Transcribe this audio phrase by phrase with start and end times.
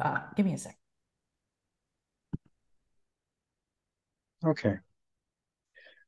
[0.00, 0.76] Uh, give me a sec.
[4.44, 4.76] Okay.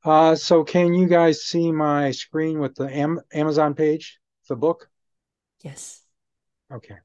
[0.04, 4.18] Uh, so can you guys see my screen with the Am Amazon page,
[4.48, 4.88] the book?
[5.62, 6.02] Yes.
[6.72, 6.96] Okay.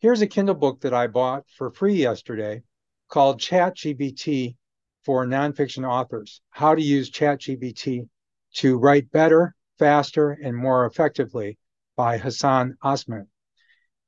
[0.00, 2.62] Here's a Kindle book that I bought for free yesterday
[3.08, 4.56] called ChatGPT
[5.04, 8.08] for Nonfiction Authors How to Use ChatGPT
[8.54, 11.58] to Write Better, Faster, and More Effectively
[11.96, 13.28] by Hassan Osman.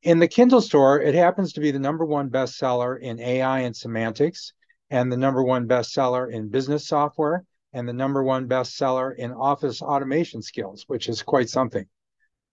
[0.03, 3.77] In the Kindle store, it happens to be the number one bestseller in AI and
[3.77, 4.55] semantics,
[4.89, 9.83] and the number one bestseller in business software, and the number one bestseller in office
[9.83, 11.87] automation skills, which is quite something.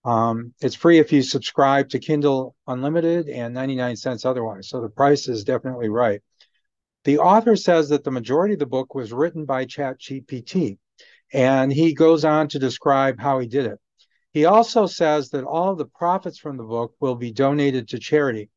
[0.04, 4.68] Um, it's free if you subscribe to Kindle Unlimited and 99 cents otherwise.
[4.68, 6.20] So the price is definitely right.
[7.04, 10.76] The author says that the majority of the book was written by ChatGPT,
[11.32, 13.78] and he goes on to describe how he did it.
[14.32, 18.50] He also says that all the profits from the book will be donated to charity.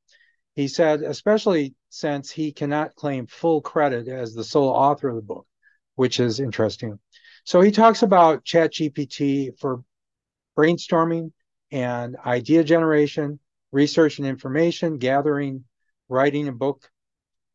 [0.53, 5.21] He said, especially since he cannot claim full credit as the sole author of the
[5.21, 5.47] book,
[5.95, 6.99] which is interesting.
[7.45, 9.83] So he talks about ChatGPT for
[10.57, 11.31] brainstorming
[11.71, 13.39] and idea generation,
[13.71, 15.63] research and information, gathering,
[16.09, 16.89] writing a book,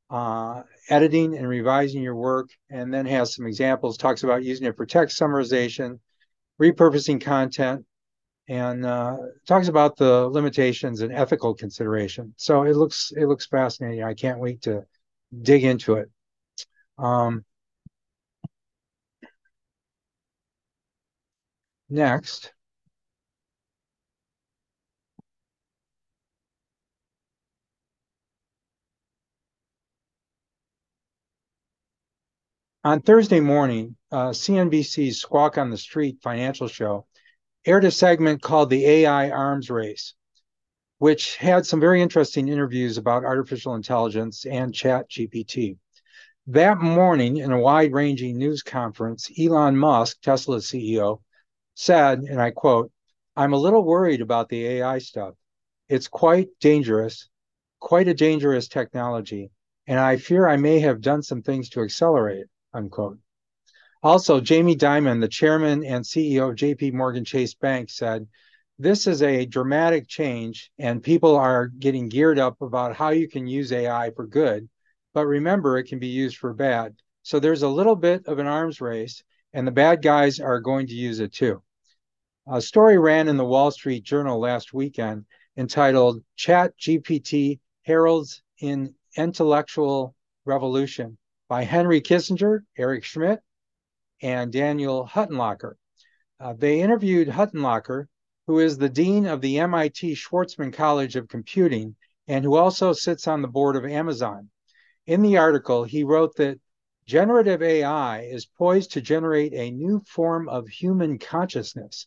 [0.08, 4.76] uh, editing and revising your work, and then has some examples, talks about using it
[4.76, 5.98] for text summarization,
[6.60, 7.84] repurposing content,
[8.48, 9.16] and uh,
[9.46, 12.34] talks about the limitations and ethical consideration.
[12.36, 14.04] So it looks it looks fascinating.
[14.04, 14.84] I can't wait to
[15.42, 16.10] dig into it.
[16.98, 17.44] Um,
[21.88, 22.52] next.
[32.84, 37.04] On Thursday morning, uh, CNBC's Squawk on the Street financial show
[37.66, 40.14] aired a segment called the AI Arms Race,
[40.98, 45.76] which had some very interesting interviews about artificial intelligence and Chat GPT.
[46.46, 51.20] That morning, in a wide ranging news conference, Elon Musk, Tesla's CEO,
[51.74, 52.92] said, and I quote,
[53.34, 55.34] I'm a little worried about the AI stuff.
[55.88, 57.28] It's quite dangerous,
[57.80, 59.50] quite a dangerous technology,
[59.88, 63.18] and I fear I may have done some things to accelerate it, unquote.
[64.06, 68.28] Also, Jamie Dimon, the chairman and CEO of JP Morgan Chase Bank, said,
[68.78, 73.48] This is a dramatic change, and people are getting geared up about how you can
[73.48, 74.68] use AI for good.
[75.12, 76.94] But remember, it can be used for bad.
[77.24, 80.86] So there's a little bit of an arms race, and the bad guys are going
[80.86, 81.60] to use it too.
[82.46, 85.24] A story ran in the Wall Street Journal last weekend
[85.56, 91.18] entitled Chat GPT Heralds in Intellectual Revolution
[91.48, 93.40] by Henry Kissinger, Eric Schmidt,
[94.22, 95.74] and Daniel Huttenlocher.
[96.38, 98.06] Uh, they interviewed Huttenlocher,
[98.46, 101.96] who is the dean of the MIT Schwarzman College of Computing
[102.28, 104.50] and who also sits on the board of Amazon.
[105.06, 106.60] In the article, he wrote that
[107.06, 112.06] generative AI is poised to generate a new form of human consciousness.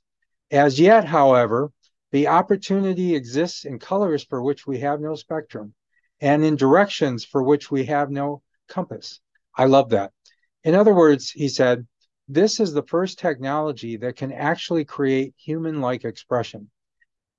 [0.52, 1.72] As yet, however,
[2.12, 5.74] the opportunity exists in colors for which we have no spectrum
[6.19, 9.19] and in directions for which we have no compass.
[9.56, 10.12] I love that.
[10.64, 11.88] In other words, he said,
[12.31, 16.69] this is the first technology that can actually create human like expression.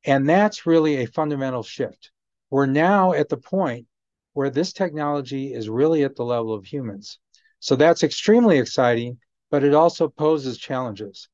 [0.04, 2.10] And that's really a fundamental shift.
[2.50, 3.86] We're now at the point
[4.32, 7.20] where this technology is really at the level of humans.
[7.60, 9.18] So that's extremely exciting,
[9.48, 11.28] but it also poses challenges.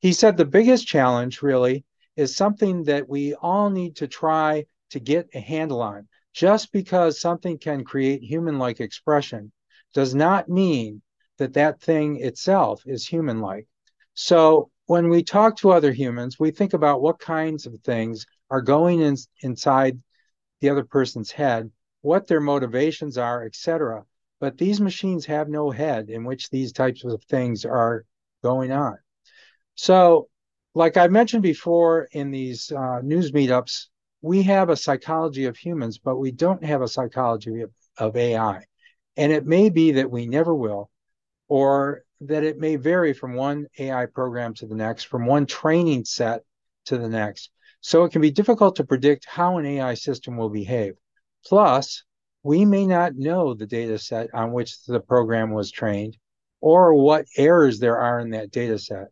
[0.00, 1.84] He said the biggest challenge really
[2.16, 6.08] is something that we all need to try to get a handle on.
[6.34, 9.52] Just because something can create human like expression
[9.94, 11.02] does not mean
[11.38, 13.66] that that thing itself is human like.
[14.14, 18.62] So when we talk to other humans, we think about what kinds of things are
[18.62, 20.00] going in, inside
[20.60, 21.70] the other person's head,
[22.02, 24.04] what their motivations are, etc.
[24.40, 28.04] But these machines have no head in which these types of things are
[28.42, 28.96] going on.
[29.74, 30.28] So,
[30.74, 33.86] like I mentioned before in these uh, news meetups,
[34.22, 38.64] we have a psychology of humans, but we don't have a psychology of, of AI.
[39.16, 40.90] And it may be that we never will,
[41.48, 46.04] or that it may vary from one AI program to the next, from one training
[46.04, 46.42] set
[46.86, 47.50] to the next.
[47.80, 50.94] So it can be difficult to predict how an AI system will behave.
[51.44, 52.04] Plus,
[52.42, 56.16] we may not know the data set on which the program was trained
[56.60, 59.08] or what errors there are in that data set.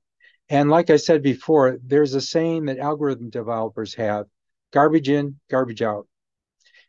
[0.49, 4.27] And like I said before, there's a saying that algorithm developers have
[4.73, 6.07] garbage in, garbage out.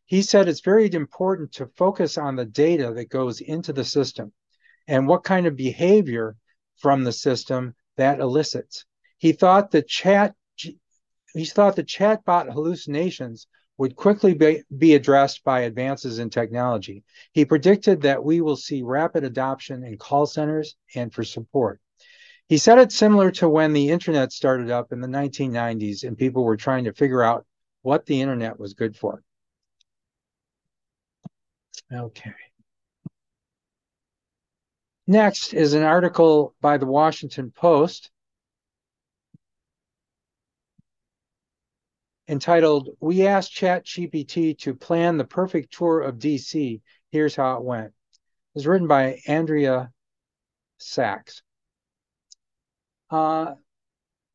[0.06, 4.32] He said it's very important to focus on the data that goes into the system
[4.88, 6.36] and what kind of behavior
[6.78, 8.86] from the system that elicits.
[9.18, 10.36] He thought that chat
[11.36, 13.48] he thought the chatbot hallucinations
[13.78, 17.04] would quickly be, be addressed by advances in technology.
[17.34, 21.82] He predicted that we will see rapid adoption in call centers and for support.
[22.48, 26.46] He said it's similar to when the internet started up in the 1990s and people
[26.46, 27.46] were trying to figure out
[27.82, 29.22] what the internet was good for.
[31.92, 32.34] Okay.
[35.08, 38.10] Next is an article by the Washington Post
[42.28, 46.82] entitled, We Asked ChatGPT to Plan the Perfect Tour of DC.
[47.12, 47.88] Here's How It Went.
[47.88, 47.94] It
[48.56, 49.92] was written by Andrea
[50.80, 51.44] Sachs.
[53.12, 53.54] Uh,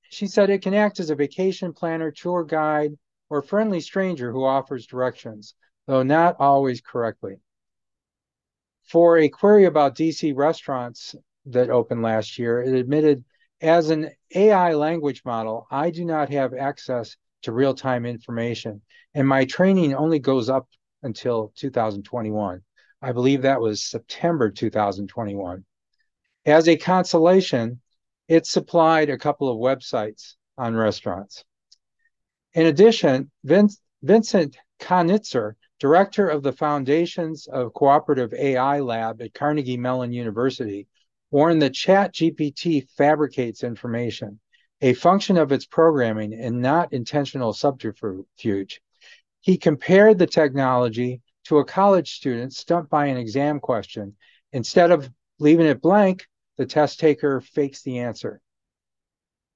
[0.03, 2.97] she said it can act as a vacation planner, tour guide,
[3.29, 5.55] or friendly stranger who offers directions,
[5.89, 7.41] though not always correctly.
[8.91, 11.15] For a query about DC restaurants
[11.47, 13.25] that opened last year, it admitted
[13.61, 18.83] as an AI language model, I do not have access to real time information,
[19.15, 20.69] and my training only goes up
[21.05, 22.63] until 2021.
[23.01, 25.65] I believe that was September 2021.
[26.47, 27.81] As a consolation,
[28.27, 31.45] it supplied a couple of websites on restaurants.
[32.55, 39.79] In addition, Vince, Vincent Conitzer, director of the Foundations of Cooperative AI Lab at Carnegie
[39.79, 40.87] Mellon University,
[41.31, 44.39] warned that ChatGPT fabricates information,
[44.83, 48.81] a function of its programming and not intentional subterfuge.
[49.41, 54.17] He compared the technology to a college student stumped by an exam question.
[54.53, 56.27] Instead of leaving it blank,
[56.59, 58.41] the test taker fakes the answer.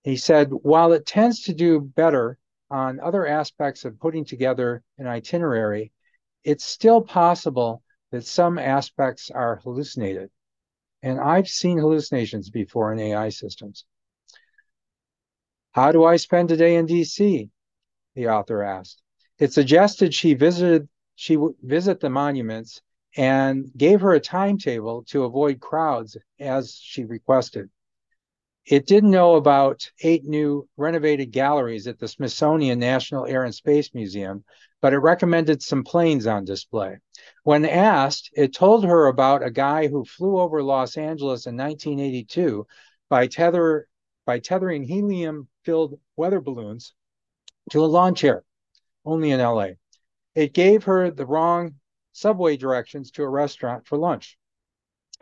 [0.05, 2.38] He said, while it tends to do better
[2.70, 5.93] on other aspects of putting together an itinerary,
[6.44, 7.82] it's still possible
[8.12, 10.31] that some aspects are hallucinated.
[11.02, 13.85] And I've seen hallucinations before in AI systems.
[15.73, 17.50] How do I spend a day in DC?
[18.14, 19.02] The author asked.
[19.38, 22.81] It suggested she visited she visit the monuments
[23.17, 27.70] and gave her a timetable to avoid crowds as she requested.
[28.67, 33.93] It didn't know about eight new renovated galleries at the Smithsonian National Air and Space
[33.94, 34.44] Museum,
[34.85, 36.99] but it recommended some planes on display.
[37.43, 42.67] When asked, it told her about a guy who flew over Los Angeles in 1982
[43.09, 43.89] by tether
[44.27, 46.93] by tethering helium-filled weather balloons
[47.71, 48.45] to a lawn chair,
[49.07, 49.69] only in LA.
[50.35, 51.77] It gave her the wrong
[52.13, 54.37] subway directions to a restaurant for lunch.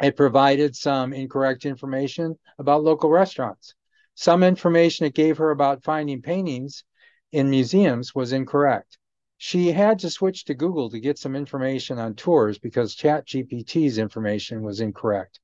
[0.02, 3.76] It provided some incorrect information about local restaurants.
[4.16, 6.82] Some information it gave her about finding paintings
[7.30, 8.98] in museums was incorrect.
[9.44, 14.62] She had to switch to Google to get some information on tours because ChatGPT's information
[14.62, 15.40] was incorrect.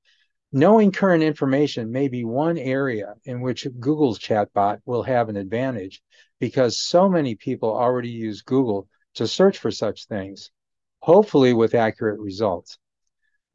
[0.52, 6.00] Knowing current information may be one area in which Google's chatbot will have an advantage
[6.38, 10.52] because so many people already use Google to search for such things
[11.00, 12.78] hopefully with accurate results.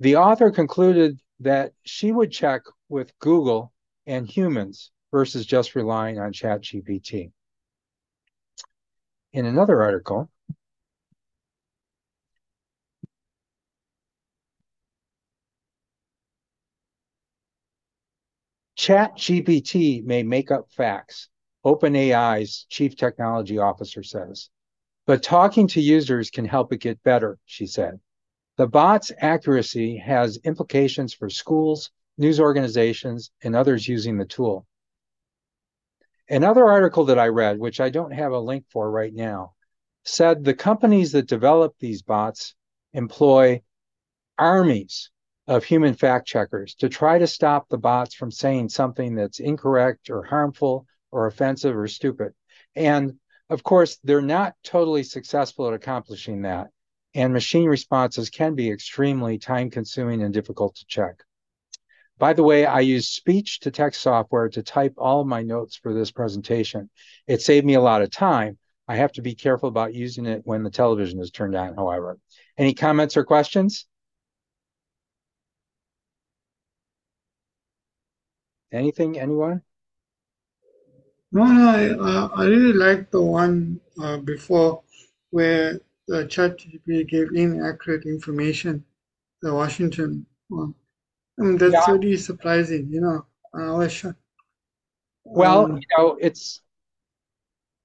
[0.01, 3.71] The author concluded that she would check with Google
[4.05, 7.31] and humans versus just relying on ChatGPT.
[9.31, 10.29] In another article,
[18.83, 21.29] ChatGPT may make up facts,
[21.65, 24.49] OpenAI's chief technology officer says.
[25.05, 28.01] But talking to users can help it get better, she said.
[28.57, 34.67] The bot's accuracy has implications for schools, news organizations, and others using the tool.
[36.29, 39.53] Another article that I read, which I don't have a link for right now,
[40.03, 42.53] said the companies that develop these bots
[42.91, 43.61] employ
[44.37, 45.09] armies
[45.47, 50.09] of human fact checkers to try to stop the bots from saying something that's incorrect
[50.09, 52.33] or harmful or offensive or stupid.
[52.75, 53.15] And
[53.49, 56.69] of course, they're not totally successful at accomplishing that,
[57.13, 61.23] and machine responses can be extremely time consuming and difficult to check.
[62.17, 65.93] By the way, I use speech to text software to type all my notes for
[65.93, 66.89] this presentation.
[67.27, 68.57] It saved me a lot of time.
[68.87, 72.17] I have to be careful about using it when the television is turned on, however.
[72.57, 73.87] Any comments or questions?
[78.73, 79.61] Anything, anyone?
[81.31, 84.81] No, no, I, uh, I really like the one uh, before
[85.29, 88.83] where the ChatGPT gave inaccurate information,
[89.41, 90.73] the Washington one.
[91.39, 91.91] I mean, that's yeah.
[91.91, 93.25] really surprising, you know.
[93.53, 94.19] I was shocked.
[95.23, 96.61] Well, um, you know, it's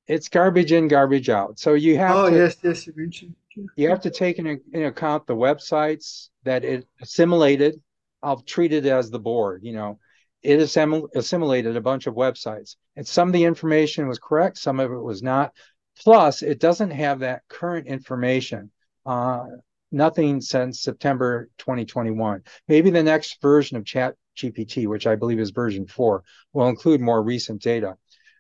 [0.06, 1.58] it's garbage in, garbage out.
[1.58, 3.34] So you have oh, to, yes, yes, you mentioned.
[3.76, 7.80] You have to take in, in account the websites that it assimilated.
[8.22, 9.98] I'll treat it as the board, you know
[10.42, 14.92] it assimilated a bunch of websites and some of the information was correct some of
[14.92, 15.52] it was not
[15.98, 18.70] Plus, it doesn't have that current information.
[19.04, 19.46] Uh,
[19.90, 22.42] nothing since September 2021.
[22.68, 27.00] Maybe the next version of Chat GPT, which I believe is version four, will include
[27.00, 27.96] more recent data.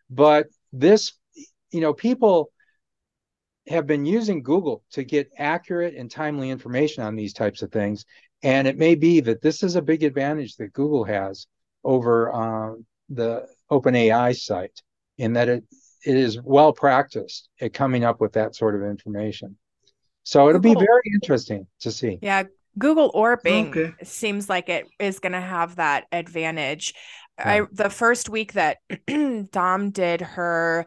[0.08, 1.14] But this,
[1.72, 2.50] you know, people
[3.66, 8.04] have been using Google to get accurate and timely information on these types of things.
[8.42, 11.46] And it may be that this is a big advantage that Google has
[11.88, 12.74] over uh,
[13.08, 14.82] the OpenAI site
[15.16, 15.64] in that it,
[16.04, 19.56] it is well practiced at coming up with that sort of information.
[20.22, 22.18] So it'll Google, be very interesting to see.
[22.20, 22.42] Yeah,
[22.78, 23.94] Google or Bing okay.
[24.04, 26.92] seems like it is going to have that advantage.
[27.38, 27.52] Yeah.
[27.52, 28.76] I the first week that
[29.50, 30.84] Dom did her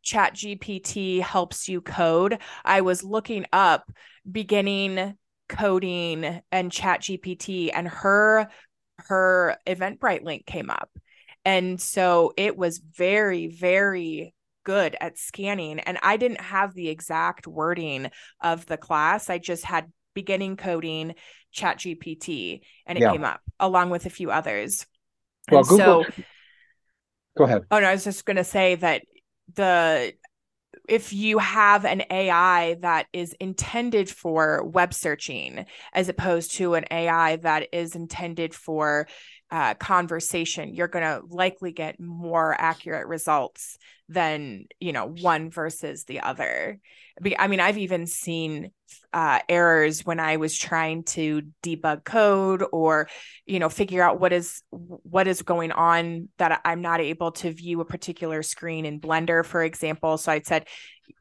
[0.00, 3.92] chat gpt helps you code i was looking up
[4.30, 5.14] beginning
[5.48, 8.48] coding and chat gpt and her
[9.06, 10.90] her eventbrite link came up.
[11.44, 15.80] And so it was very very good at scanning.
[15.80, 19.30] And i didn't have the exact wording of the class.
[19.30, 21.14] I just had beginning coding
[21.52, 23.12] chat gpt and it yeah.
[23.12, 24.86] came up along with a few others.
[25.50, 26.22] Well and Google, so
[27.36, 27.62] go ahead.
[27.70, 29.02] Oh no i was just going to say that
[29.54, 30.12] the
[30.88, 36.84] if you have an AI that is intended for web searching as opposed to an
[36.90, 39.06] AI that is intended for
[39.50, 43.78] uh, conversation, you're going to likely get more accurate results
[44.10, 46.78] than you know one versus the other.
[47.38, 48.70] I mean, I've even seen
[49.12, 53.08] uh, errors when I was trying to debug code or
[53.46, 57.52] you know figure out what is what is going on that I'm not able to
[57.52, 60.18] view a particular screen in Blender, for example.
[60.18, 60.66] So I said,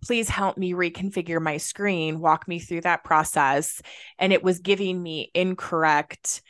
[0.04, 3.82] please help me reconfigure my screen, walk me through that process,
[4.20, 6.42] and it was giving me incorrect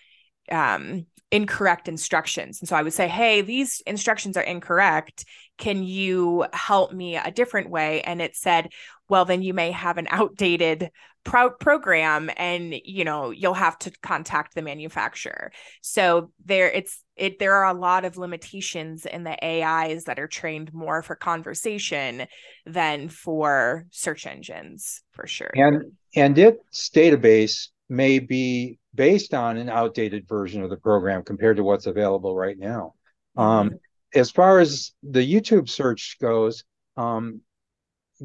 [0.51, 2.62] um, incorrect instructions.
[2.62, 5.25] And so I would say, hey, these instructions are incorrect.
[5.57, 8.01] Can you help me a different way?
[8.01, 8.69] And it said,
[9.10, 10.91] well, then you may have an outdated
[11.27, 17.38] pro- program and you know you'll have to contact the manufacturer so there it's it
[17.38, 22.25] there are a lot of limitations in the ais that are trained more for conversation
[22.65, 29.70] than for search engines for sure and and its database may be based on an
[29.70, 32.94] outdated version of the program compared to what's available right now
[33.36, 33.74] um, mm-hmm.
[33.74, 33.79] um,
[34.15, 36.63] as far as the youtube search goes
[36.96, 37.41] um,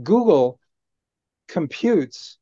[0.03, 0.59] google
[1.49, 2.39] computes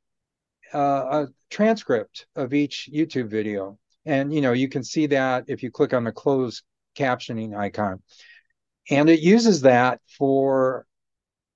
[0.72, 3.78] uh, a transcript of each YouTube video.
[4.06, 6.62] And you know, you can see that if you click on the closed
[6.96, 8.02] captioning icon.
[8.90, 10.86] And it uses that for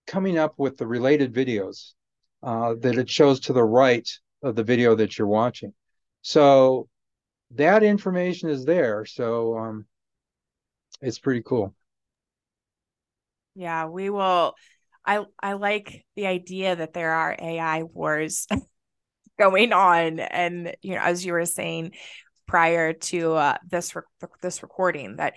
[0.07, 1.93] coming up with the related videos
[2.43, 4.09] uh, that it shows to the right
[4.45, 5.73] of the video that you're watching.
[6.23, 6.89] So
[7.53, 9.05] that information is there.
[9.07, 9.87] So um,
[11.01, 11.75] it's pretty cool.
[13.55, 14.55] Yeah, we will.
[15.05, 18.47] I I like the idea that there are AI wars
[19.39, 21.93] going on and you know as you were saying
[22.47, 23.95] prior to uh, this
[24.43, 25.35] this recording that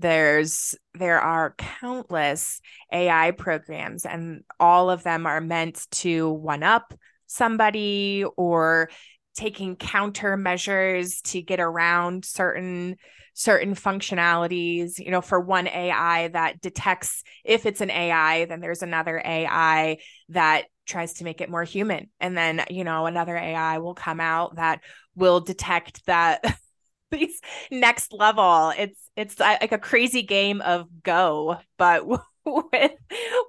[0.00, 2.60] there's there are countless
[2.92, 6.94] AI programs and all of them are meant to one up
[7.26, 8.90] somebody or
[9.36, 12.96] taking countermeasures to get around certain
[13.36, 18.82] certain functionalities you know for one ai that detects if it's an ai then there's
[18.82, 22.08] another ai that tries to make it more human.
[22.20, 24.80] And then you know another ai will come out that
[25.14, 26.42] will detect that
[27.10, 27.40] these
[27.70, 28.72] next level.
[28.76, 32.04] It's it's like a crazy game of go but
[32.72, 32.92] with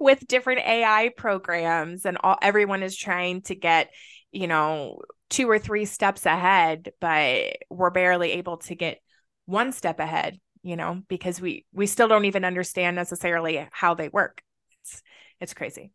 [0.00, 3.90] with different ai programs and all everyone is trying to get
[4.32, 9.00] you know two or three steps ahead but we're barely able to get
[9.44, 14.08] one step ahead you know because we we still don't even understand necessarily how they
[14.08, 14.42] work
[14.82, 15.02] it's
[15.40, 15.92] it's crazy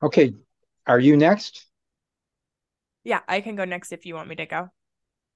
[0.00, 0.32] Okay,
[0.86, 1.66] are you next?
[3.02, 4.70] Yeah, I can go next if you want me to go.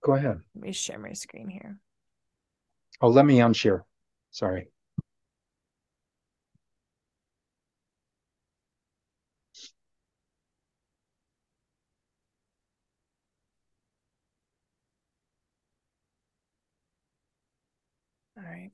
[0.03, 0.41] Go ahead.
[0.55, 1.79] Let me share my screen here.
[3.03, 3.83] Oh, let me unshare.
[4.31, 4.69] Sorry.
[18.37, 18.73] All right.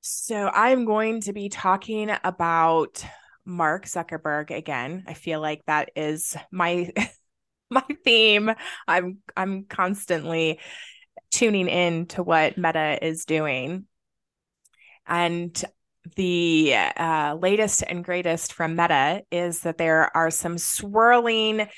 [0.00, 3.04] So I'm going to be talking about
[3.44, 5.04] Mark Zuckerberg again.
[5.06, 6.92] I feel like that is my
[7.70, 8.52] my theme.
[8.88, 10.60] I'm I'm constantly
[11.30, 13.86] tuning in to what Meta is doing.
[15.06, 15.64] And
[16.14, 21.68] the uh, latest and greatest from Meta is that there are some swirling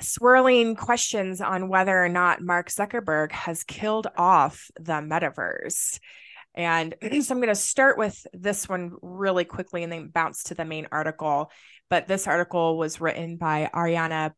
[0.00, 6.00] swirling questions on whether or not Mark Zuckerberg has killed off the metaverse.
[6.54, 10.54] And so I'm going to start with this one really quickly and then bounce to
[10.54, 11.50] the main article.
[11.88, 14.32] But this article was written by Ariana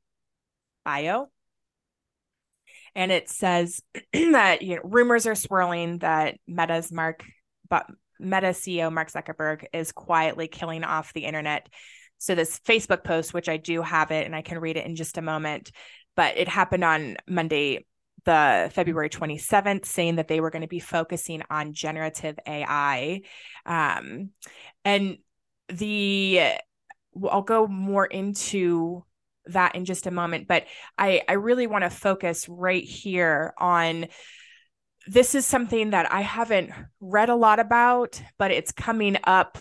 [0.86, 1.26] Baio.
[2.94, 3.82] And it says
[4.12, 7.24] that you know, rumors are swirling that Meta's Mark,
[7.68, 7.86] but
[8.18, 11.68] Meta CEO Mark Zuckerberg is quietly killing off the internet.
[12.18, 14.96] So this Facebook post, which I do have it and I can read it in
[14.96, 15.72] just a moment,
[16.16, 17.84] but it happened on Monday,
[18.24, 23.22] the February 27th, saying that they were going to be focusing on generative AI.
[23.66, 24.30] Um,
[24.84, 25.18] and
[25.68, 26.52] the,
[27.28, 29.04] I'll go more into
[29.46, 30.64] that in just a moment, but
[30.98, 34.06] I, I really want to focus right here on
[35.06, 36.70] this is something that I haven't
[37.00, 39.58] read a lot about, but it's coming up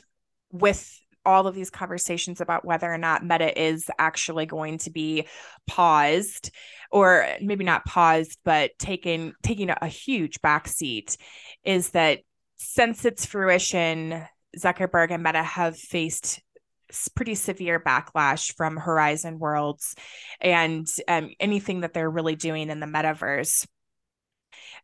[0.51, 5.27] with all of these conversations about whether or not meta is actually going to be
[5.67, 6.51] paused
[6.91, 11.17] or maybe not paused but taking taking a huge backseat
[11.63, 12.19] is that
[12.57, 14.25] since its fruition
[14.57, 16.41] zuckerberg and meta have faced
[17.15, 19.95] pretty severe backlash from horizon worlds
[20.39, 23.65] and um, anything that they're really doing in the metaverse.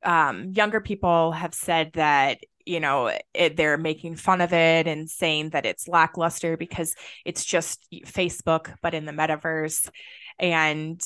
[0.04, 5.10] Um, younger people have said that you know it, they're making fun of it and
[5.10, 6.94] saying that it's lackluster because
[7.26, 9.90] it's just facebook but in the metaverse.
[10.38, 11.02] And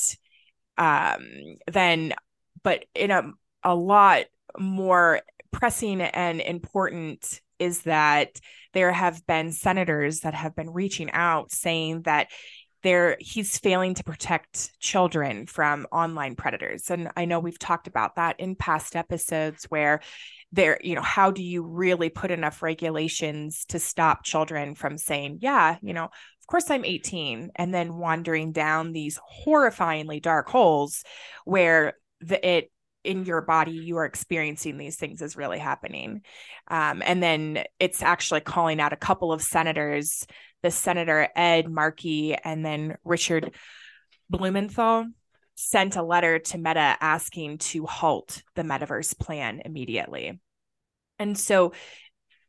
[0.77, 1.25] um
[1.71, 2.13] then
[2.63, 3.31] but in a
[3.63, 4.25] a lot
[4.59, 8.39] more pressing and important is that
[8.73, 12.27] there have been senators that have been reaching out saying that
[12.81, 16.89] there he's failing to protect children from online predators.
[16.89, 20.01] And i know we've talked about that in past episodes where
[20.53, 25.39] there you know how do you really put enough regulations to stop children from saying
[25.41, 31.03] yeah you know of course i'm 18 and then wandering down these horrifyingly dark holes
[31.43, 32.71] where the it
[33.03, 36.21] in your body you are experiencing these things is really happening
[36.69, 40.25] um, and then it's actually calling out a couple of senators
[40.61, 43.53] the senator ed markey and then richard
[44.29, 45.05] blumenthal
[45.55, 50.39] sent a letter to Meta asking to halt the metaverse plan immediately.
[51.19, 51.73] And so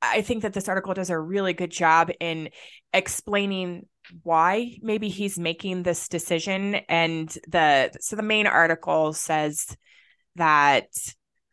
[0.01, 2.51] I think that this article does a really good job in
[2.93, 3.87] explaining
[4.23, 9.77] why maybe he's making this decision and the so the main article says
[10.37, 10.89] that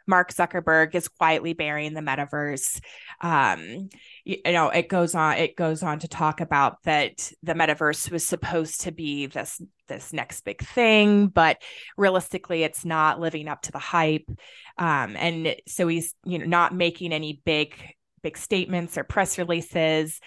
[0.08, 2.82] Mark Zuckerberg is quietly burying the metaverse.
[3.22, 3.90] Um,
[4.26, 5.38] you, you know, it goes on.
[5.38, 10.14] It goes on to talk about that the metaverse was supposed to be this this
[10.14, 11.62] next big thing, but
[11.98, 14.30] realistically, it's not living up to the hype.
[14.78, 17.76] Um, and so he's you know not making any big
[18.22, 20.20] big statements or press releases.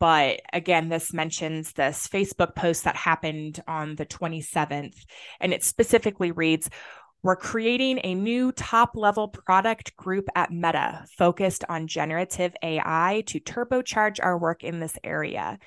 [0.00, 4.94] But again, this mentions this Facebook post that happened on the 27th,
[5.40, 6.70] and it specifically reads
[7.22, 13.40] we're creating a new top level product group at Meta focused on generative AI to
[13.40, 15.58] turbocharge our work in this area.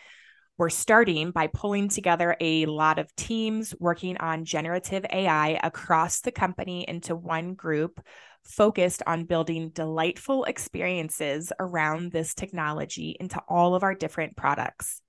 [0.58, 6.32] We're starting by pulling together a lot of teams working on generative AI across the
[6.32, 8.00] company into one group
[8.44, 15.02] focused on building delightful experiences around this technology into all of our different products.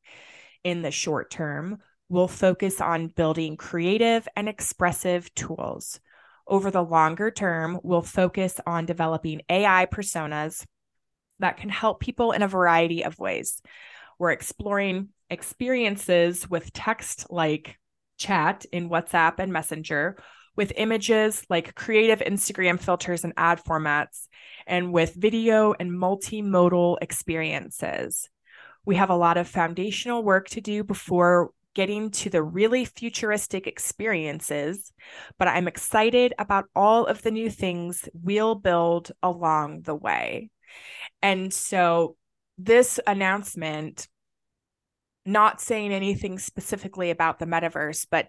[0.65, 1.79] In the short term,
[2.09, 6.01] we'll focus on building creative and expressive tools
[6.47, 10.65] over the longer term, we'll focus on developing AI personas
[11.39, 13.61] that can help people in a variety of ways.
[14.19, 17.79] We're exploring experiences with text like
[18.19, 20.17] chat in WhatsApp and Messenger,
[20.55, 24.29] with images like creative Instagram filters and ad formats,
[24.67, 28.29] and with video and multimodal experiences.
[28.85, 33.67] We have a lot of foundational work to do before getting to the really futuristic
[33.67, 34.93] experiences,
[35.39, 40.51] but I'm excited about all of the new things we'll build along the way.
[41.23, 42.17] And so,
[42.59, 44.09] this announcement,
[45.25, 48.29] not saying anything specifically about the metaverse, but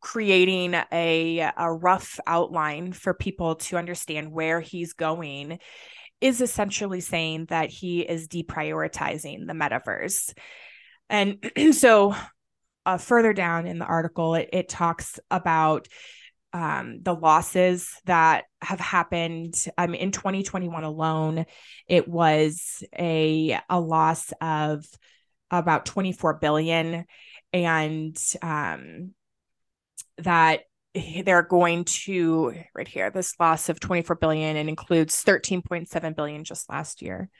[0.00, 5.58] creating a, a rough outline for people to understand where he's going
[6.20, 10.32] is essentially saying that he is deprioritizing the metaverse.
[11.08, 12.14] And so
[12.86, 15.88] uh, further down in the article, it, it talks about
[16.52, 21.46] um, the losses that have happened um, in 2021 alone.
[21.86, 24.84] It was a a loss of
[25.50, 27.04] about 24 billion,
[27.52, 29.14] and um,
[30.18, 30.60] that
[30.94, 36.68] they're going to right here this loss of 24 billion and includes 13.7 billion just
[36.68, 37.30] last year.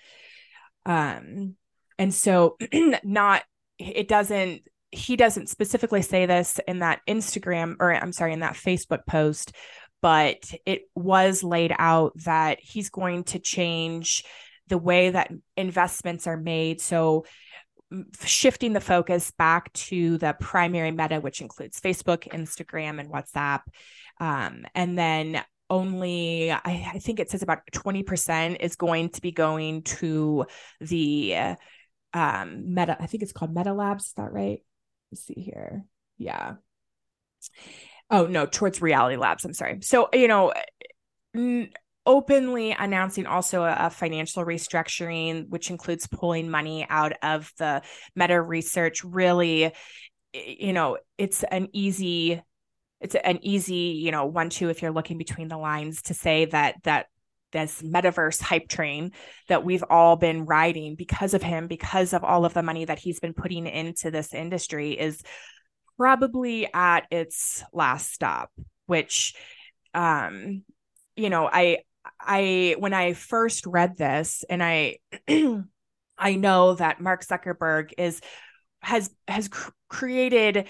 [0.86, 1.56] Um,
[1.98, 2.56] and so
[3.04, 3.42] not
[3.78, 8.54] it doesn't he doesn't specifically say this in that Instagram or I'm sorry, in that
[8.54, 9.52] Facebook post,
[10.02, 14.24] but it was laid out that he's going to change
[14.68, 16.80] the way that investments are made.
[16.80, 17.24] So
[18.24, 23.62] shifting the focus back to the primary meta, which includes Facebook, Instagram, and WhatsApp.
[24.20, 26.60] Um, and then only, I,
[26.94, 30.46] I, think it says about 20% is going to be going to
[30.80, 31.56] the
[32.12, 34.06] um, Meta, I think it's called Meta Labs.
[34.06, 34.60] Is that right?
[35.10, 35.84] Let's see here.
[36.18, 36.54] Yeah.
[38.10, 39.44] Oh, no, towards Reality Labs.
[39.44, 39.80] I'm sorry.
[39.82, 40.52] So, you know,
[42.06, 47.82] openly announcing also a, a, financial restructuring, which includes pulling money out of the
[48.16, 49.04] meta research.
[49.04, 49.72] Really,
[50.32, 52.42] you know, it's an easy,
[53.00, 56.46] it's an easy, you know, one two if you're looking between the lines to say
[56.46, 57.06] that that
[57.52, 59.12] this metaverse hype train
[59.48, 62.98] that we've all been riding because of him, because of all of the money that
[62.98, 65.22] he's been putting into this industry is
[65.96, 68.50] probably at its last stop,
[68.86, 69.34] which
[69.94, 70.62] um
[71.16, 71.78] you know, I
[72.18, 74.98] I when I first read this and I
[76.18, 78.20] I know that Mark Zuckerberg is
[78.80, 80.68] has has cr- created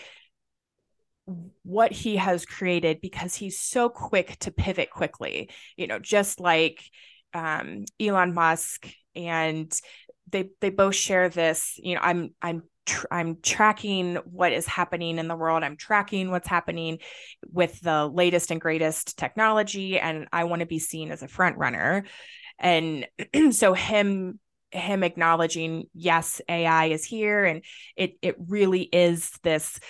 [1.63, 6.83] what he has created because he's so quick to pivot quickly you know just like
[7.33, 9.73] um, Elon Musk and
[10.31, 15.19] they they both share this you know I'm I'm tr- I'm tracking what is happening
[15.19, 15.63] in the world.
[15.63, 16.99] I'm tracking what's happening
[17.51, 21.57] with the latest and greatest technology, and I want to be seen as a front
[21.57, 22.05] runner.
[22.59, 23.07] And
[23.53, 24.39] so him
[24.73, 27.65] him acknowledging yes ai is here and
[27.97, 29.81] it it really is this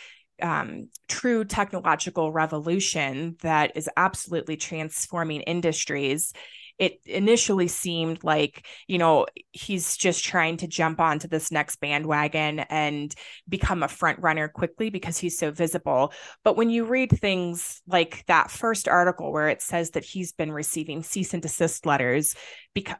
[0.43, 6.33] um, true technological revolution that is absolutely transforming industries.
[6.79, 12.61] It initially seemed like you know he's just trying to jump onto this next bandwagon
[12.61, 13.15] and
[13.49, 16.13] become a front runner quickly because he's so visible.
[16.43, 20.53] But when you read things like that first article where it says that he's been
[20.53, 22.35] receiving cease and desist letters
[22.75, 22.97] because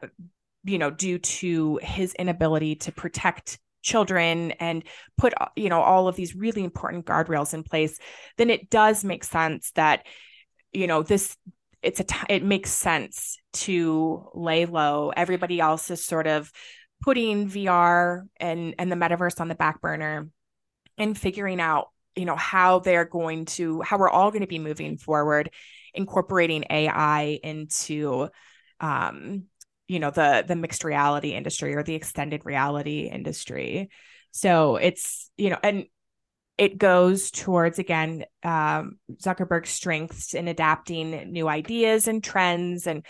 [0.63, 4.83] you know due to his inability to protect children and
[5.17, 7.97] put you know all of these really important guardrails in place
[8.37, 10.05] then it does make sense that
[10.71, 11.35] you know this
[11.81, 15.11] it's a t- it makes sense to lay low.
[15.15, 16.51] Everybody else is sort of
[17.01, 20.29] putting VR and and the metaverse on the back burner
[20.97, 24.59] and figuring out you know how they're going to how we're all going to be
[24.59, 25.49] moving forward
[25.93, 28.27] incorporating ai into
[28.81, 29.43] um
[29.91, 33.89] you know the the mixed reality industry or the extended reality industry.
[34.31, 35.85] So it's you know and
[36.57, 42.87] it goes towards again um, Zuckerberg's strengths in adapting new ideas and trends.
[42.87, 43.05] And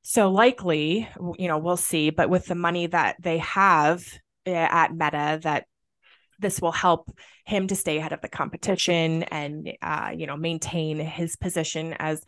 [0.00, 1.06] so likely
[1.38, 4.06] you know we'll see but with the money that they have
[4.46, 5.66] eh, at meta that
[6.38, 7.10] this will help
[7.44, 12.24] him to stay ahead of the competition and uh, you know maintain his position as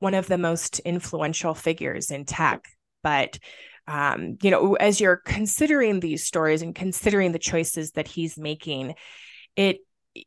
[0.00, 2.66] one of the most influential figures in tech
[3.02, 3.38] but
[3.88, 8.94] um, you know as you're considering these stories and considering the choices that he's making
[9.56, 9.78] it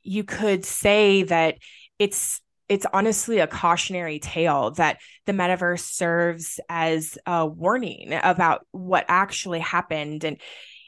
[0.03, 1.57] you could say that
[1.99, 9.05] it's it's honestly a cautionary tale that the metaverse serves as a warning about what
[9.07, 10.23] actually happened.
[10.23, 10.41] And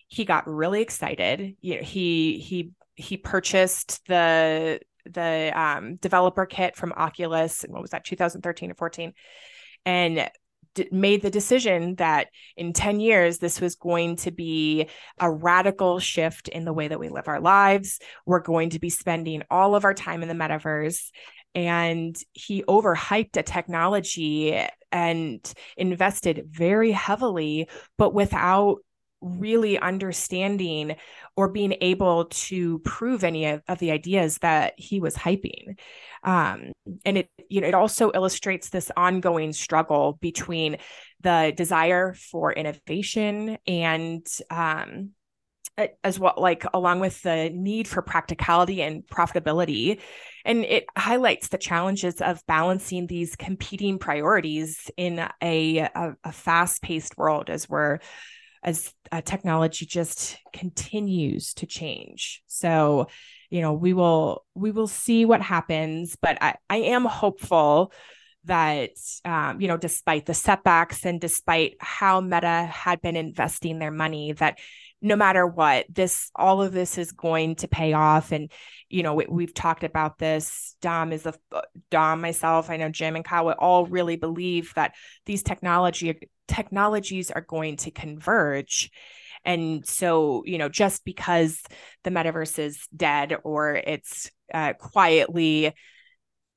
[0.08, 1.56] he got really excited.
[1.62, 7.82] You know he he he purchased the the um, developer kit from Oculus and what
[7.82, 9.13] was that 2013 or 14
[9.86, 10.30] and
[10.92, 14.88] made the decision that in 10 years, this was going to be
[15.20, 18.00] a radical shift in the way that we live our lives.
[18.26, 21.12] We're going to be spending all of our time in the metaverse.
[21.56, 28.78] And he overhyped a technology and invested very heavily, but without
[29.21, 30.95] really understanding
[31.36, 35.77] or being able to prove any of, of the ideas that he was hyping.
[36.23, 36.71] Um,
[37.06, 40.77] and it you know it also illustrates this ongoing struggle between
[41.21, 45.12] the desire for innovation and um,
[46.03, 49.99] as well like along with the need for practicality and profitability.
[50.43, 57.17] And it highlights the challenges of balancing these competing priorities in a, a, a fast-paced
[57.17, 57.99] world as we're
[58.63, 62.41] as uh, technology just continues to change.
[62.48, 63.08] So,
[63.50, 67.93] you know, we will we will see what happens, but I, I am hopeful
[68.47, 68.91] that
[69.23, 74.33] um, you know, despite the setbacks and despite how Meta had been investing their money,
[74.33, 74.60] that
[75.01, 78.31] no matter what this all of this is going to pay off.
[78.31, 78.51] And
[78.89, 80.75] you know we, have talked about this.
[80.81, 81.33] Dom is a
[81.89, 84.93] dom myself i know jim and kyle all really believe that
[85.25, 88.89] these technology technologies are going to converge.
[89.45, 91.62] And so you know just because
[92.03, 95.73] the metaverse is dead or it's uh, quietly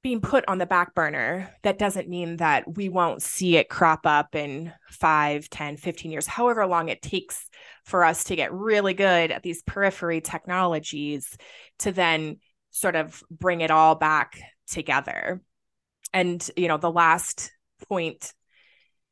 [0.03, 4.07] being put on the back burner that doesn't mean that we won't see it crop
[4.07, 7.49] up in 5 10 15 years however long it takes
[7.85, 11.37] for us to get really good at these periphery technologies
[11.81, 12.39] to then
[12.71, 15.43] sort of bring it all back together.
[16.13, 17.53] And you know the last
[17.89, 18.33] point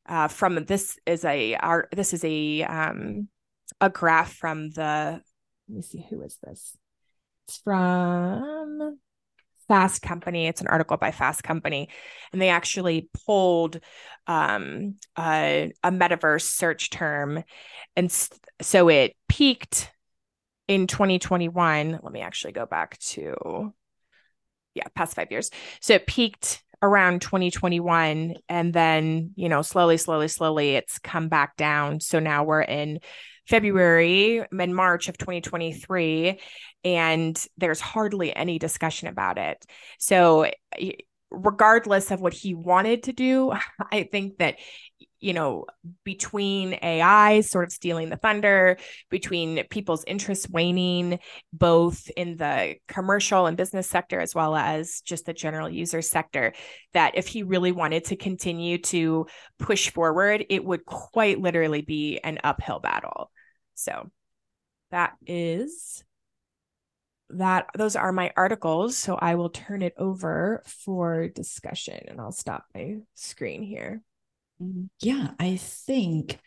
[0.07, 3.27] uh, from this is a our this is a um
[3.79, 5.21] a graph from the
[5.67, 6.75] let me see who is this?
[7.47, 8.99] It's from
[9.69, 10.47] Fast Company.
[10.47, 11.87] It's an article by Fast Company,
[12.33, 13.79] and they actually pulled
[14.27, 17.41] um, a, a metaverse search term,
[17.95, 18.11] and
[18.61, 19.91] so it peaked
[20.67, 21.99] in 2021.
[22.03, 23.73] Let me actually go back to
[24.73, 25.49] yeah, past five years.
[25.81, 31.57] So it peaked around 2021 and then you know slowly slowly slowly it's come back
[31.57, 32.99] down so now we're in
[33.49, 36.39] February and March of 2023,
[36.83, 39.65] and there's hardly any discussion about it.
[39.97, 40.49] So,
[41.31, 43.51] regardless of what he wanted to do,
[43.91, 44.55] I think that
[45.21, 45.65] you know,
[46.03, 48.77] between AI sort of stealing the thunder,
[49.09, 51.19] between people's interest waning,
[51.51, 56.53] both in the commercial and business sector, as well as just the general user sector,
[56.93, 62.19] that if he really wanted to continue to push forward, it would quite literally be
[62.23, 63.29] an uphill battle.
[63.79, 64.09] So
[64.91, 66.03] that is
[67.31, 72.31] that those are my articles so i will turn it over for discussion and i'll
[72.31, 74.01] stop my screen here
[74.61, 74.85] mm-hmm.
[75.01, 76.39] yeah i think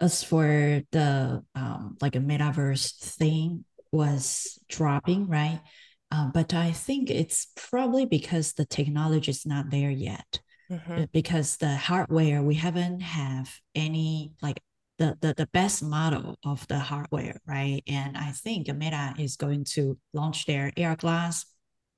[0.00, 5.60] as for the um like a metaverse thing was dropping right
[6.10, 10.40] uh, but i think it's probably because the technology is not there yet
[10.70, 11.04] mm-hmm.
[11.12, 14.60] because the hardware we haven't have any like
[15.02, 17.82] the, the, the best model of the hardware, right?
[17.88, 21.44] And I think Meta is going to launch their AR glass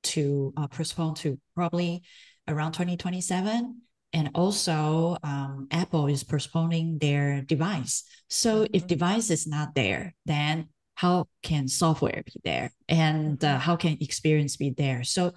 [0.04, 2.02] to uh, postpone to probably
[2.48, 3.82] around 2027.
[4.14, 8.04] And also, um, Apple is postponing their device.
[8.30, 8.74] So mm-hmm.
[8.74, 12.70] if device is not there, then how can software be there?
[12.88, 13.58] And uh, mm-hmm.
[13.58, 15.04] how can experience be there?
[15.04, 15.32] So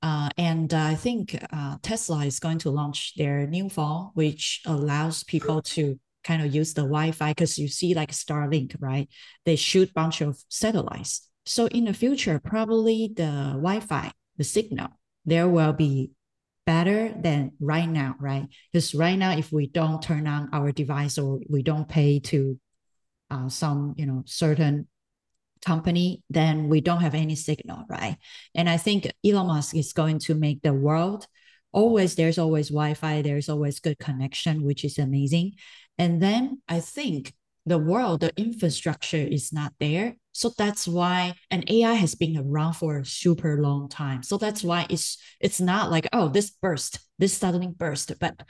[0.00, 4.62] uh, and uh, I think uh, Tesla is going to launch their new phone, which
[4.64, 9.08] allows people to kind of use the Wi-Fi because you see like Starlink, right?
[9.44, 11.28] They shoot bunch of satellites.
[11.46, 14.88] So in the future, probably the Wi-Fi, the signal,
[15.24, 16.10] there will be
[16.66, 18.46] better than right now, right?
[18.70, 22.60] Because right now, if we don't turn on our device or we don't pay to
[23.30, 24.86] uh, some, you know, certain
[25.64, 28.16] company, then we don't have any signal, right?
[28.54, 31.26] And I think Elon Musk is going to make the world
[31.72, 35.52] always there's always wi-fi there's always good connection which is amazing
[35.98, 37.34] and then I think
[37.66, 40.16] the world, the infrastructure is not there.
[40.32, 44.22] So that's why an AI has been around for a super long time.
[44.22, 48.40] So that's why it's it's not like, oh, this burst, this suddenly burst, but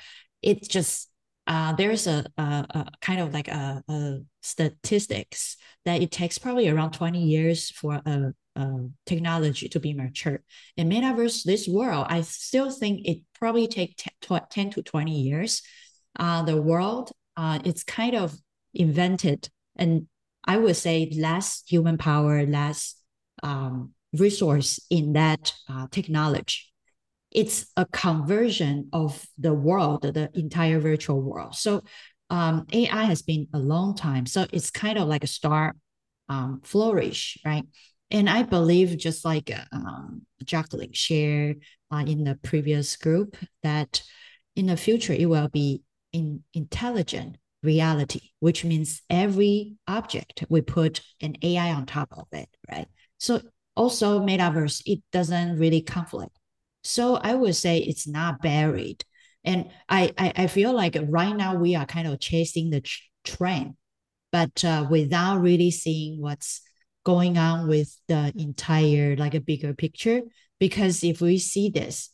[0.42, 1.10] it's just
[1.48, 5.56] uh, there's a, a, a, kind of like a, a, statistics
[5.86, 10.42] that it takes probably around 20 years for a, a, technology to be mature.
[10.76, 15.62] In metaverse, this world, I still think it probably take 10, 10 to 20 years.
[16.18, 18.36] Uh, the world uh, it's kind of
[18.74, 20.08] invented and
[20.44, 22.94] I would say less human power, less
[23.42, 26.62] um, resource in that uh, technology.
[27.30, 31.54] It's a conversion of the world, the entire virtual world.
[31.54, 31.82] So
[32.30, 34.26] um, AI has been a long time.
[34.26, 35.76] So it's kind of like a star
[36.28, 37.64] um, flourish, right?
[38.10, 44.02] And I believe, just like um, Jacqueline shared uh, in the previous group, that
[44.56, 51.00] in the future it will be in intelligent reality, which means every object we put
[51.20, 52.86] an AI on top of it, right?
[53.18, 53.40] So
[53.76, 56.36] also metaverse, it doesn't really conflict.
[56.84, 59.04] So I would say it's not buried.
[59.44, 62.82] And I, I, I feel like right now we are kind of chasing the
[63.24, 63.74] trend,
[64.32, 66.60] but uh, without really seeing what's
[67.04, 70.22] going on with the entire, like a bigger picture.
[70.60, 72.10] Because if we see this,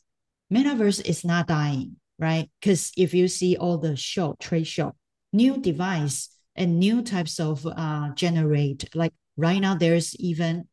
[0.53, 2.51] metaverse is not dying right?
[2.61, 4.95] Because if you see all the show, trade show,
[5.33, 10.69] new device and new types of uh, generate, like right now, there's even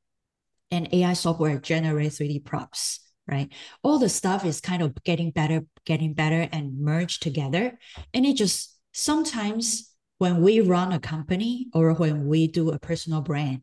[0.70, 3.52] an AI software generate 3D props, right?
[3.84, 7.78] All the stuff is kind of getting better, getting better and merged together.
[8.14, 13.22] And it just sometimes when we run a company or when we do a personal
[13.22, 13.62] brand,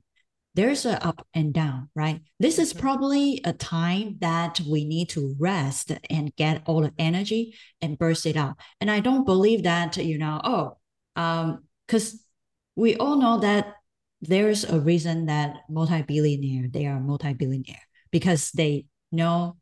[0.55, 2.21] there's a up and down, right?
[2.41, 2.81] This is mm-hmm.
[2.81, 8.27] probably a time that we need to rest and get all the energy and burst
[8.27, 8.57] it out.
[8.81, 10.79] And I don't believe that, you know, oh,
[11.17, 12.23] um, because
[12.77, 13.75] we all know that
[14.21, 19.57] there's a reason that multi-billionaire, they are multi-billionaire because they know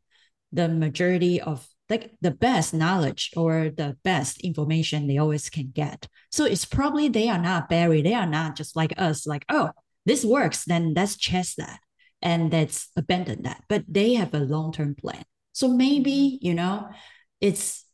[0.51, 6.07] the majority of like the best knowledge or the best information they always can get.
[6.31, 8.05] So it's probably they are not buried.
[8.05, 9.71] They are not just like us, like, oh,
[10.07, 11.79] this works, then let's chest that
[12.21, 13.63] and let's abandon that.
[13.67, 15.23] But they have a long-term plan.
[15.53, 16.47] So maybe, mm-hmm.
[16.47, 16.89] you know,
[17.41, 17.85] it's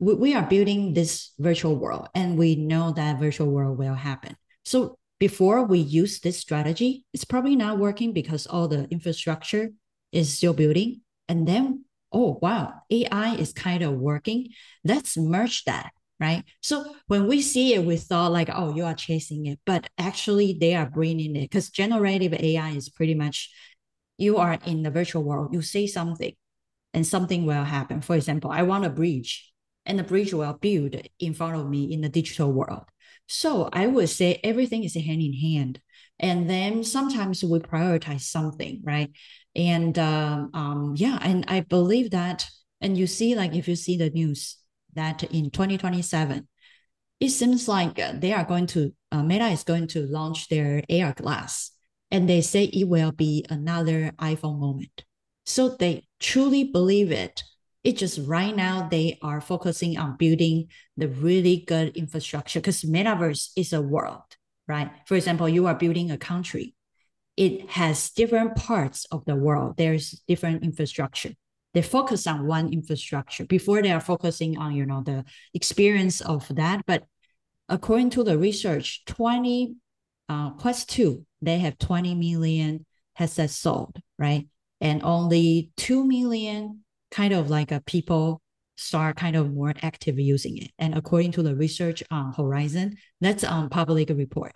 [0.00, 4.36] we, we are building this virtual world and we know that virtual world will happen.
[4.64, 9.70] So before we use this strategy, it's probably not working because all the infrastructure
[10.12, 11.02] is still building.
[11.28, 14.48] And then oh, wow, AI is kind of working.
[14.84, 15.90] Let's merge that,
[16.20, 16.44] right?
[16.60, 20.58] So when we see it, we thought like, oh, you are chasing it, but actually
[20.60, 23.50] they are bringing it because generative AI is pretty much
[24.18, 26.34] you are in the virtual world, you say something
[26.92, 28.00] and something will happen.
[28.00, 29.52] For example, I want a bridge
[29.86, 32.84] and the bridge will build in front of me in the digital world.
[33.28, 35.80] So I would say everything is hand in hand.
[36.18, 39.10] And then sometimes we prioritize something, right?
[39.56, 42.46] And um, um, yeah, and I believe that,
[42.80, 44.56] and you see, like if you see the news
[44.94, 46.48] that in 2027,
[47.20, 51.12] it seems like they are going to, uh, Meta is going to launch their AR
[51.12, 51.72] glass,
[52.10, 55.04] and they say it will be another iPhone moment.
[55.46, 57.42] So they truly believe it.
[57.82, 63.50] It just right now they are focusing on building the really good infrastructure because metaverse
[63.56, 64.36] is a world,
[64.68, 64.90] right?
[65.06, 66.74] For example, you are building a country
[67.40, 69.78] it has different parts of the world.
[69.78, 71.30] There's different infrastructure.
[71.72, 76.46] They focus on one infrastructure before they are focusing on, you know, the experience of
[76.54, 76.84] that.
[76.86, 77.04] But
[77.68, 79.76] according to the research, 20
[80.28, 84.48] uh, Quest 2, they have 20 million headsets sold, right?
[84.80, 86.80] And only 2 million
[87.10, 88.40] kind of like a people
[88.76, 90.70] start kind of more active using it.
[90.78, 94.52] And according to the research on Horizon, that's on public report.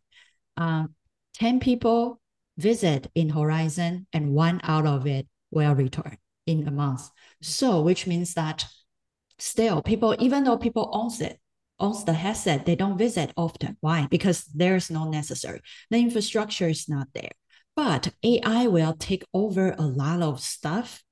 [0.56, 0.86] Uh,
[1.34, 2.20] 10 people
[2.56, 7.08] visit in Horizon and one out of it will return in a month.
[7.42, 8.66] So which means that
[9.38, 11.38] still people, even though people owns it,
[11.78, 13.76] owns the headset, they don't visit often.
[13.80, 14.06] Why?
[14.10, 15.60] Because there's no necessary.
[15.90, 17.32] The infrastructure is not there.
[17.76, 21.02] But AI will take over a lot of stuff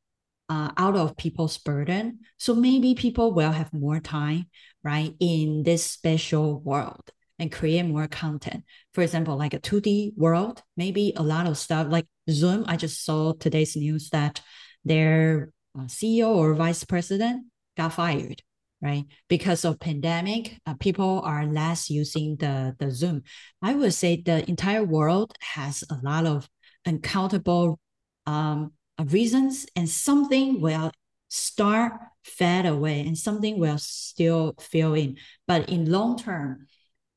[0.49, 2.21] uh, out of people's burden.
[2.39, 4.47] So maybe people will have more time,
[4.85, 8.65] right, in this special world and create more content.
[8.95, 12.65] For example, like a 2D world, maybe a lot of stuff like Zoom.
[12.69, 14.41] I just saw today's news that
[14.85, 18.43] their uh, CEO or vice president got fired,
[18.81, 19.05] right?
[19.29, 23.23] Because of pandemic, uh, people are less using the, the Zoom.
[23.61, 26.49] I would say the entire world has a lot of
[26.87, 27.79] uncountable
[28.27, 28.73] um,
[29.07, 30.93] reasons and something will
[31.29, 31.93] start
[32.25, 35.17] fade away and something will still fill in.
[35.47, 36.67] But in long term,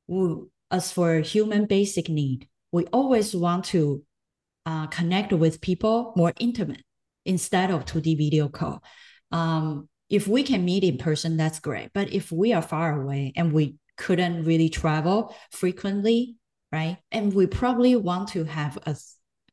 [0.08, 0.36] we,
[0.71, 4.04] as for human basic need, we always want to
[4.65, 6.82] uh, connect with people more intimate
[7.25, 8.83] instead of 2D video call.
[9.31, 11.89] Um, if we can meet in person, that's great.
[11.93, 16.35] But if we are far away and we couldn't really travel frequently,
[16.71, 16.97] right?
[17.11, 18.95] And we probably want to have a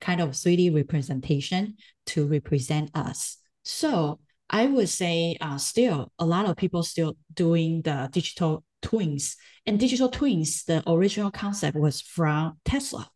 [0.01, 3.39] kind of 3D representation to represent us.
[3.65, 4.19] So
[4.51, 9.37] I would say uh, still a lot of people still doing the digital twins.
[9.65, 13.09] And digital twins, the original concept was from Tesla.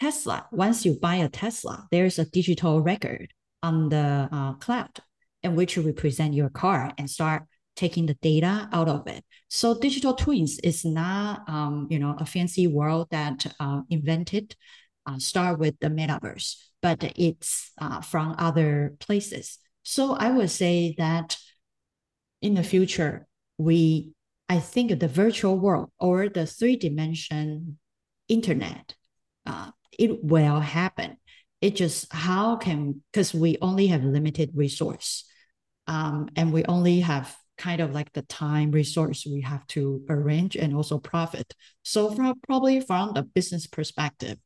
[0.00, 3.28] Tesla, once you buy a Tesla, there's a digital record
[3.64, 5.00] on the uh, cloud
[5.42, 7.44] in which you represent your car and start
[7.76, 9.24] taking the data out of it.
[9.48, 14.54] So digital twins is not, um, you know, a fancy world that uh, invented,
[15.06, 19.58] uh, start with the metaverse, but it's uh, from other places.
[19.82, 21.36] So I would say that
[22.40, 23.26] in the future,
[23.58, 24.12] we
[24.48, 27.78] I think the virtual world or the three dimension
[28.28, 28.94] internet,
[29.46, 31.16] uh, it will happen.
[31.64, 35.24] It just how can because we only have limited resource,
[35.86, 40.56] um, and we only have kind of like the time resource we have to arrange
[40.56, 41.54] and also profit.
[41.82, 44.36] So from probably from the business perspective,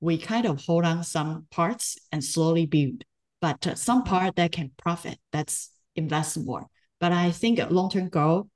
[0.00, 3.04] we kind of hold on some parts and slowly build,
[3.40, 6.66] but uh, some part that can profit, that's invest more.
[7.00, 8.48] But I think long term goal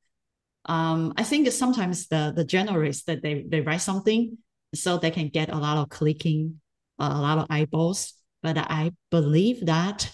[0.67, 4.39] um, I think sometimes the the generalists that they they write something
[4.75, 6.61] so they can get a lot of clicking,
[6.99, 8.15] a lot of eyeballs.
[8.43, 10.11] But I believe that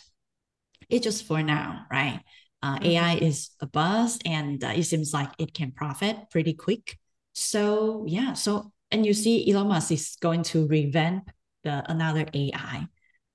[0.88, 2.20] it's just for now, right?
[2.62, 2.86] Uh, mm-hmm.
[2.86, 6.98] AI is a buzz, and uh, it seems like it can profit pretty quick.
[7.32, 11.30] So yeah, so and you see Elon Musk is going to revamp
[11.64, 12.86] the another AI.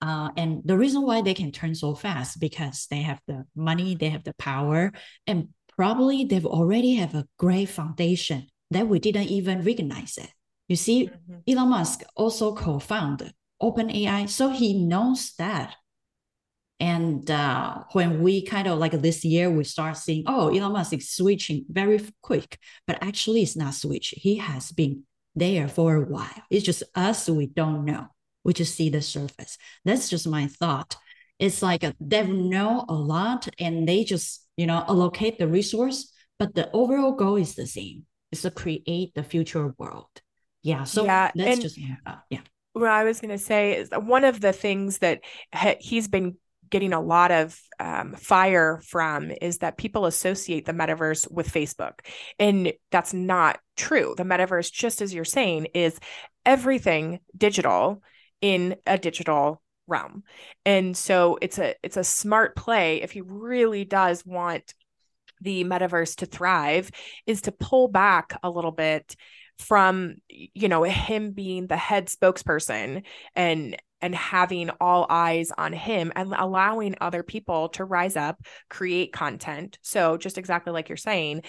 [0.02, 3.96] Uh, and the reason why they can turn so fast because they have the money,
[3.96, 4.92] they have the power,
[5.26, 10.30] and probably they've already have a great foundation that we didn't even recognize it.
[10.68, 11.40] You see, mm-hmm.
[11.48, 15.76] Elon Musk also co-founded OpenAI, so he knows that
[16.80, 20.94] And uh, when we kind of like this year, we start seeing, oh, Elon Musk
[20.94, 24.20] is switching very quick, but actually it's not switching.
[24.22, 25.04] He has been
[25.36, 26.44] there for a while.
[26.50, 28.08] It's just us, we don't know.
[28.44, 29.58] We just see the surface.
[29.86, 30.98] That's just my thought.
[31.40, 36.12] It's like a, they know a lot and they just, you know, allocate the resource,
[36.38, 38.06] but the overall goal is the same.
[38.32, 40.10] It's to create the future world.
[40.66, 40.84] Yeah.
[40.84, 42.42] So yeah, that's and, just, uh, yeah
[42.76, 45.22] what I was going to say is one of the things that
[45.54, 46.36] ha- he's been
[46.70, 52.00] getting a lot of um, fire from is that people associate the metaverse with Facebook.
[52.38, 54.14] And that's not true.
[54.18, 55.98] The metaverse, just as you're saying, is
[56.46, 58.02] everything digital
[58.42, 60.24] in a digital realm.
[60.66, 64.74] And so it's a it's a smart play if he really does want
[65.40, 66.92] the metaverse to thrive
[67.26, 69.16] is to pull back a little bit
[69.58, 73.04] from you know him being the head spokesperson
[73.36, 78.40] and and having all eyes on him and allowing other people to rise up
[78.70, 79.80] create content.
[79.82, 81.42] So just exactly like you're saying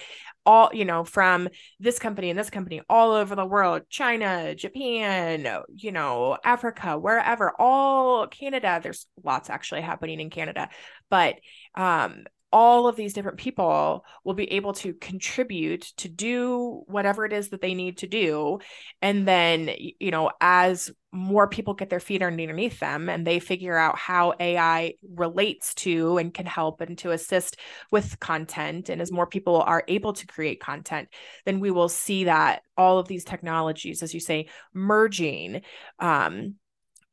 [0.46, 1.48] all you know from
[1.80, 7.52] this company and this company all over the world china japan you know africa wherever
[7.58, 10.68] all canada there's lots actually happening in canada.
[11.10, 11.36] But
[11.74, 12.24] um
[12.56, 17.50] all of these different people will be able to contribute to do whatever it is
[17.50, 18.58] that they need to do.
[19.02, 19.68] And then
[20.00, 24.34] you know as more people get their feet underneath them and they figure out how
[24.40, 27.58] ai relates to and can help and to assist
[27.90, 31.08] with content and as more people are able to create content
[31.44, 35.60] then we will see that all of these technologies as you say merging.
[35.98, 36.54] Um,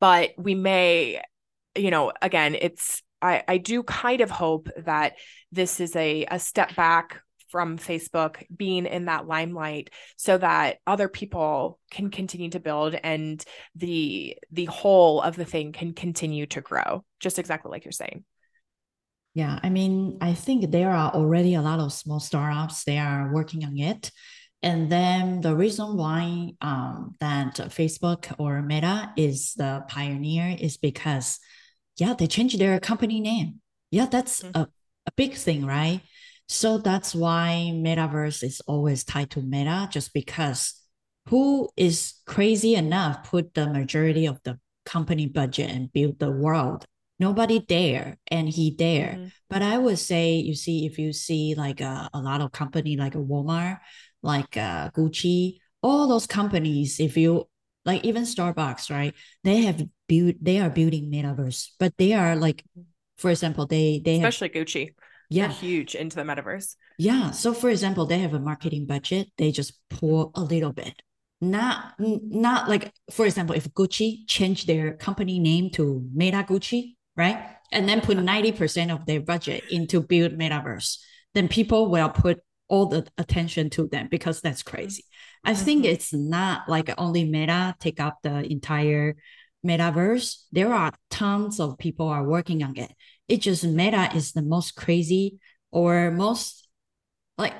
[0.00, 1.20] but we may
[1.76, 5.14] you know again it's I, I do kind of hope that
[5.50, 11.08] this is a, a step back from Facebook being in that limelight so that other
[11.08, 13.42] people can continue to build and
[13.76, 18.24] the the whole of the thing can continue to grow just exactly like you're saying.
[19.34, 23.32] Yeah i mean i think there are already a lot of small startups they are
[23.32, 24.10] working on it.
[24.62, 31.38] And then the reason why um, that facebook or meta is the pioneer is because
[31.96, 33.60] yeah, they changed their company name.
[33.90, 34.56] Yeah, that's mm-hmm.
[34.56, 34.68] a,
[35.06, 36.00] a big thing, right?
[36.48, 40.74] So that's why metaverse is always tied to meta, just because
[41.28, 46.84] who is crazy enough put the majority of the company budget and build the world?
[47.20, 49.14] Nobody there, and he there.
[49.16, 49.26] Mm-hmm.
[49.48, 52.96] But I would say, you see, if you see like a, a lot of company
[52.96, 53.78] like a Walmart,
[54.22, 57.46] like uh, Gucci, all those companies, if you
[57.84, 59.14] like even Starbucks, right?
[59.42, 62.64] They have built they are building metaverse, but they are like,
[63.18, 64.90] for example, they they especially have, Gucci.
[65.30, 66.76] Yeah, They're huge into the metaverse.
[66.98, 67.30] Yeah.
[67.30, 69.28] So for example, they have a marketing budget.
[69.38, 71.00] They just pour a little bit.
[71.40, 77.38] Not not like for example, if Gucci changed their company name to Meta Gucci, right?
[77.72, 80.98] And then put 90% of their budget into build metaverse,
[81.34, 84.76] then people will put all the attention to them because that's mm-hmm.
[84.76, 85.04] crazy.
[85.44, 85.64] I mm-hmm.
[85.64, 89.16] think it's not like only Meta take up the entire
[89.64, 90.44] metaverse.
[90.52, 92.92] There are tons of people are working on it.
[93.28, 95.38] It just Meta is the most crazy
[95.70, 96.68] or most
[97.38, 97.54] like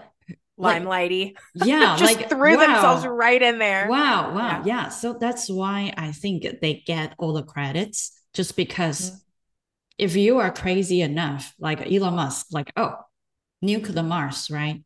[0.59, 1.35] limelighty.
[1.55, 2.67] Like, yeah, just like threw wow.
[2.67, 3.89] themselves right in there.
[3.89, 4.85] Wow, wow, yeah.
[4.85, 4.89] yeah.
[4.89, 9.17] So that's why I think they get all the credits just because mm-hmm.
[9.99, 12.97] if you are crazy enough, like Elon Musk, like oh,
[13.65, 14.83] nuke the Mars, right?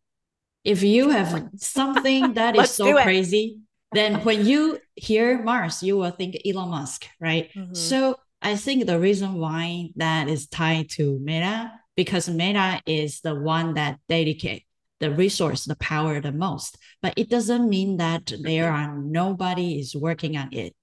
[0.68, 3.60] If you have something that is so crazy,
[3.92, 7.48] then when you hear Mars, you will think Elon Musk, right?
[7.56, 7.74] Mm-hmm.
[7.74, 13.34] So I think the reason why that is tied to Meta because Meta is the
[13.34, 14.64] one that dedicate
[15.00, 16.76] the resource, the power the most.
[17.02, 20.74] But it doesn't mean that there are nobody is working on it.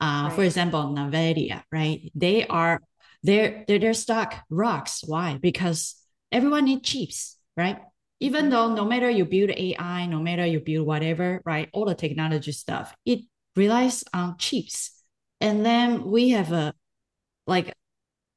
[0.00, 0.32] Uh, right.
[0.32, 2.10] For example, Nvidia, right?
[2.14, 2.80] They are
[3.22, 5.02] their their their stock rocks.
[5.06, 5.38] Why?
[5.40, 5.94] Because
[6.32, 7.78] everyone needs chips, right?
[8.20, 11.94] Even though no matter you build AI, no matter you build whatever, right, all the
[11.94, 13.20] technology stuff, it
[13.54, 14.90] relies on chips.
[15.40, 16.74] And then we have a
[17.46, 17.74] like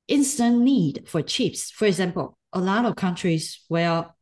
[0.07, 1.71] instant need for chips.
[1.71, 4.13] For example, a lot of countries will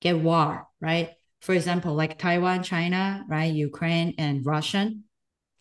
[0.00, 1.10] get war, right?
[1.40, 5.04] For example, like Taiwan, China, right, Ukraine, and Russian.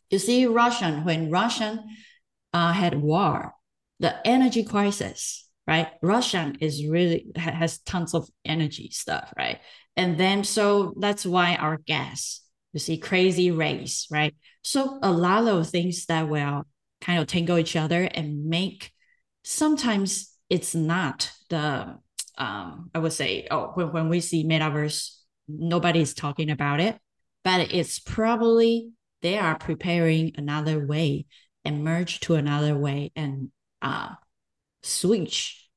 [0.09, 1.79] You see, Russian when Russian
[2.53, 3.53] uh, had war,
[3.99, 5.89] the energy crisis right?
[6.01, 9.59] Russian is really has tons of energy stuff, right?
[9.95, 12.41] And then so that's why our gas,
[12.73, 14.35] you see, crazy race, right?
[14.63, 16.65] So a lot of things that will
[17.01, 18.91] kind of tangle each other and make
[19.43, 21.99] sometimes it's not the
[22.39, 25.17] um, I would say, oh, when, when we see metaverse,
[25.47, 26.97] nobody's talking about it,
[27.43, 28.91] but it's probably
[29.21, 31.25] they are preparing another way
[31.63, 33.51] and merge to another way and
[33.83, 34.11] uh,
[34.83, 35.67] switch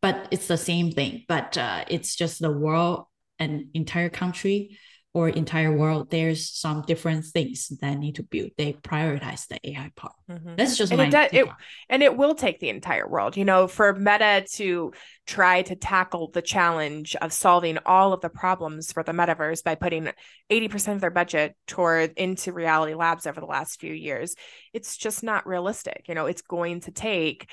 [0.00, 3.06] but it's the same thing but uh, it's just the world
[3.38, 4.78] and entire country
[5.14, 8.50] or entire world, there's some different things that need to build.
[8.58, 10.12] They prioritize the AI part.
[10.30, 10.56] Mm-hmm.
[10.56, 11.48] That's just and my it, does, it,
[11.88, 13.36] and it will take the entire world.
[13.36, 14.92] You know, for Meta to
[15.26, 19.76] try to tackle the challenge of solving all of the problems for the metaverse by
[19.76, 20.10] putting
[20.50, 24.34] 80% of their budget toward into reality labs over the last few years,
[24.74, 26.04] it's just not realistic.
[26.06, 27.48] You know, it's going to take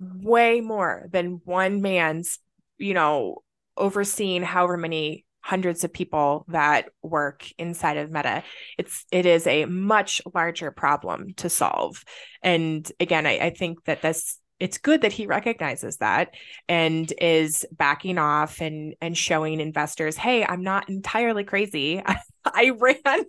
[0.00, 2.38] way more than one man's,
[2.78, 3.42] you know,
[3.76, 8.42] overseeing however many hundreds of people that work inside of meta.
[8.78, 12.02] It's it is a much larger problem to solve.
[12.42, 16.34] And again I, I think that this it's good that he recognizes that
[16.68, 22.02] and is backing off and and showing investors hey i'm not entirely crazy.
[22.48, 22.96] I, ran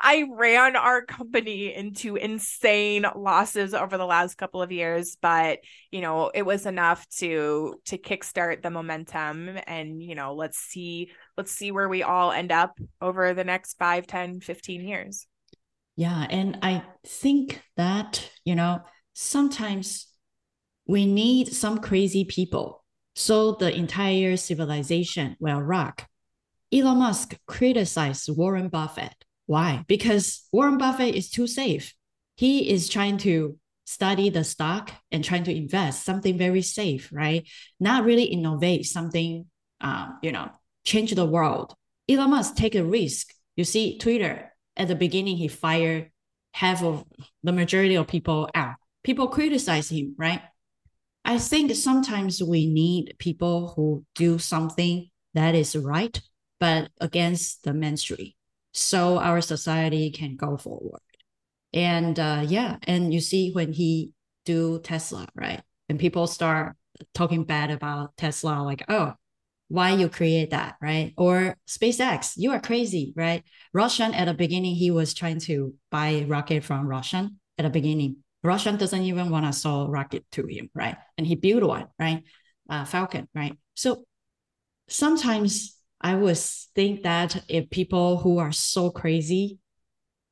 [0.00, 5.60] i ran our company into insane losses over the last couple of years but
[5.92, 11.10] you know it was enough to to kickstart the momentum and you know let's see
[11.36, 15.26] let's see where we all end up over the next 5 10 15 years.
[15.94, 18.80] Yeah and i think that you know
[19.14, 20.08] sometimes
[20.86, 22.84] we need some crazy people
[23.16, 26.06] so the entire civilization will rock.
[26.70, 29.14] Elon Musk criticized Warren Buffett.
[29.46, 29.84] Why?
[29.88, 31.94] Because Warren Buffett is too safe.
[32.36, 37.48] He is trying to study the stock and trying to invest something very safe, right?
[37.80, 39.46] Not really innovate something,
[39.80, 40.50] um, you know,
[40.84, 41.74] change the world.
[42.08, 43.32] Elon Musk take a risk.
[43.56, 46.10] You see, Twitter at the beginning he fired
[46.52, 47.04] half of
[47.42, 48.74] the majority of people out.
[49.04, 50.42] People criticize him, right?
[51.26, 56.20] I think sometimes we need people who do something that is right,
[56.60, 58.30] but against the mainstream,
[58.72, 61.00] so our society can go forward.
[61.74, 64.12] And uh, yeah, and you see when he
[64.44, 65.60] do Tesla, right?
[65.88, 66.76] And people start
[67.12, 69.14] talking bad about Tesla, like, oh,
[69.66, 71.12] why you create that, right?
[71.16, 73.42] Or SpaceX, you are crazy, right?
[73.72, 78.18] Russian at the beginning, he was trying to buy rocket from Russian at the beginning.
[78.44, 80.96] Russian doesn't even want to sell rocket to him, right?
[81.18, 82.22] And he built one, right?
[82.68, 83.56] Uh, Falcon, right?
[83.74, 84.04] So
[84.88, 89.58] sometimes I would think that if people who are so crazy,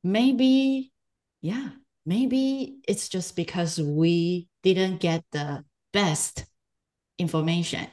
[0.02, 0.92] maybe,
[1.40, 1.70] yeah,
[2.04, 6.44] maybe it's just because we didn't get the best
[7.18, 7.86] information.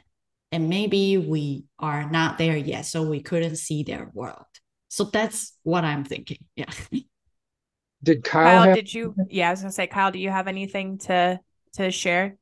[0.51, 4.45] And maybe we are not there yet, so we couldn't see their world.
[4.89, 6.39] So that's what I'm thinking.
[6.55, 6.65] Yeah.
[8.03, 8.45] Did Kyle?
[8.45, 9.15] Kyle, have- did you?
[9.29, 11.39] Yeah, I was gonna say, Kyle, do you have anything to
[11.73, 12.35] to share?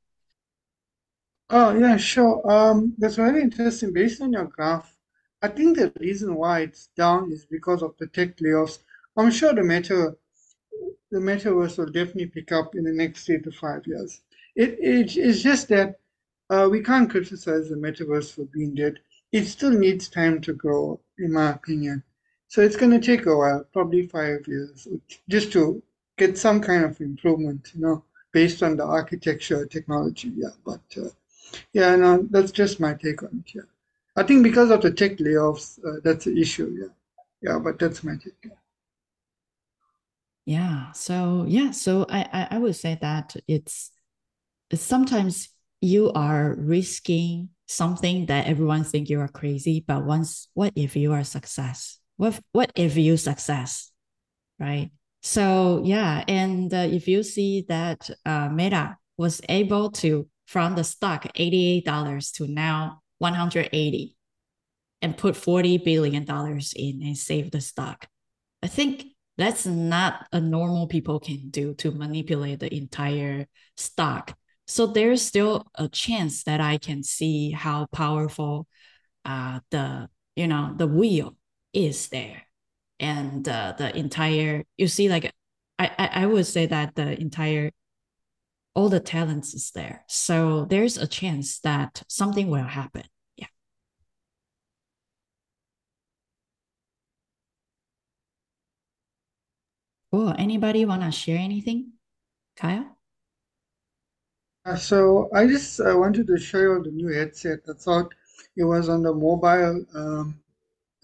[1.51, 2.41] Oh, yeah, sure.
[2.51, 3.93] Um, that's very interesting.
[3.93, 4.95] Based on your graph,
[5.41, 8.79] I think the reason why it's down is because of the tech layoffs.
[9.17, 10.15] I'm sure the meta,
[11.11, 14.21] the metaverse will definitely pick up in the next three to five years.
[14.55, 15.99] It, it it's just that
[16.49, 18.99] uh, we can't criticize the metaverse for being dead.
[19.31, 22.03] It still needs time to grow, in my opinion.
[22.47, 24.87] So it's going to take a while, probably five years,
[25.29, 25.83] just to
[26.17, 30.31] get some kind of improvement, you know, based on the architecture technology.
[30.35, 31.09] Yeah, but uh,
[31.73, 33.55] yeah, no, that's just my take on it.
[33.55, 33.61] Yeah,
[34.15, 36.75] I think because of the tech layoffs, uh, that's the issue.
[36.79, 36.93] Yeah,
[37.41, 38.33] yeah, but that's my take.
[38.43, 38.51] Yeah.
[40.45, 40.91] Yeah.
[40.93, 41.71] So yeah.
[41.71, 43.91] So I, I would say that it's,
[44.71, 50.73] it's sometimes you are risking something that everyone think you are crazy, but once what
[50.75, 51.99] if you are success?
[52.19, 53.91] what what if you success
[54.59, 54.91] right
[55.21, 60.83] so yeah and uh, if you see that uh, meta was able to from the
[60.83, 64.15] stock $88 to now 180
[64.99, 68.07] and put 40 billion dollars in and save the stock.
[68.63, 69.05] I think
[69.37, 73.45] that's not a normal people can do to manipulate the entire
[73.77, 74.35] stock.
[74.65, 78.67] So there's still a chance that i can see how powerful
[79.25, 81.37] uh, the you know the wheel
[81.73, 82.41] is there.
[82.99, 85.31] And uh, the entire you see like
[85.77, 87.69] I, I i would say that the entire
[88.79, 93.03] all the talents is there so there's a chance that something will happen
[93.35, 93.51] yeah
[100.13, 101.91] cool anybody want to share anything
[102.55, 102.95] kyle
[104.65, 107.59] uh, so I just uh, wanted to show you the new headset.
[107.67, 108.13] I thought
[108.55, 110.39] it was on the mobile um,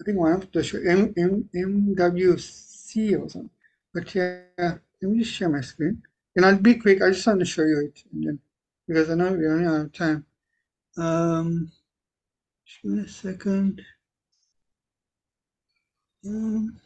[0.00, 3.50] I think one of the show M, M, MWC or something.
[3.94, 6.02] But yeah, let me just share my screen.
[6.36, 7.02] And I'll be quick.
[7.02, 8.38] I just want to show you it, and then
[8.86, 10.26] because I know we're running out of time.
[10.98, 11.72] Um,
[12.64, 13.82] just give me a second.
[16.26, 16.80] Um,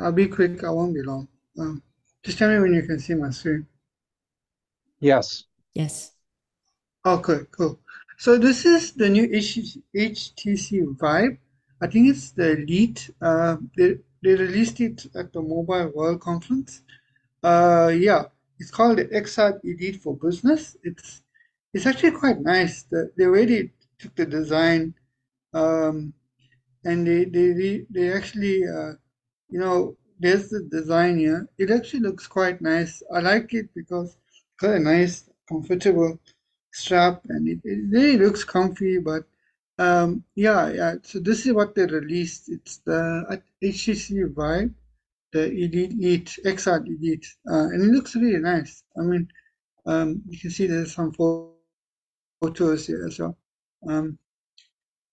[0.00, 0.64] I'll be quick.
[0.64, 1.28] I won't be long.
[1.58, 1.82] Um,
[2.22, 3.66] just tell me when you can see my screen.
[5.00, 5.44] Yes.
[5.74, 6.12] Yes.
[7.04, 7.80] Okay, cool.
[8.16, 11.38] So this is the new HTC Vive.
[11.82, 13.10] I think it's the Elite.
[13.20, 16.82] Uh, they, they released it at the Mobile World Conference.
[17.42, 18.24] Uh, yeah,
[18.58, 20.76] it's called the XR Elite for Business.
[20.84, 21.22] It's
[21.74, 22.84] it's actually quite nice.
[22.84, 24.94] The, they took the design
[25.54, 26.12] um,
[26.84, 28.92] and they, they, they actually, uh,
[29.48, 31.48] you know, there's the design here.
[31.58, 33.02] It actually looks quite nice.
[33.12, 36.20] I like it because it's got a nice, comfortable
[36.72, 38.98] strap and it, it really looks comfy.
[38.98, 39.24] But
[39.78, 40.94] um, yeah, yeah.
[41.02, 42.48] So this is what they released.
[42.48, 44.70] It's the HTC Vive,
[45.32, 48.82] the Elite, XR Elite, uh, and it looks really nice.
[48.98, 49.28] I mean,
[49.86, 53.36] um, you can see there's some photos here as well.
[53.88, 54.18] Um,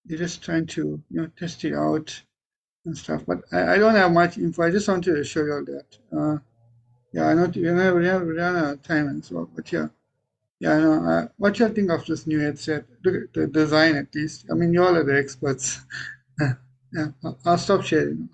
[0.06, 2.22] they're just trying to you know test it out
[2.86, 3.24] and stuff.
[3.26, 4.64] But I, I don't have much info.
[4.64, 5.98] I just wanted to show you all that.
[6.16, 6.38] Uh,
[7.14, 9.50] yeah, I know we have, we have run out of time well.
[9.56, 9.88] But yeah,
[10.60, 11.06] yeah, I know.
[11.06, 12.86] Uh, what you think of this new headset?
[13.02, 14.46] The, the design, at least.
[14.52, 15.80] I mean, you all are the experts.
[16.40, 18.30] yeah, I'll, I'll stop sharing.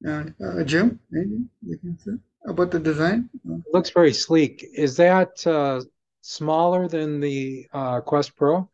[0.00, 2.12] Yeah, uh, Jim, maybe you can say
[2.46, 3.28] about the design.
[3.44, 4.64] It looks very sleek.
[4.72, 5.82] Is that uh,
[6.20, 8.68] smaller than the uh, Quest Pro?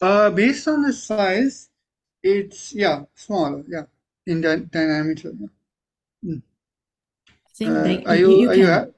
[0.00, 1.68] Uh, based on the size,
[2.22, 3.62] it's yeah smaller.
[3.68, 3.84] Yeah,
[4.26, 5.32] in the diameter.
[5.38, 5.48] Yeah.
[6.24, 6.42] Mm.
[7.28, 8.94] I think uh, they, are you, you, are can, you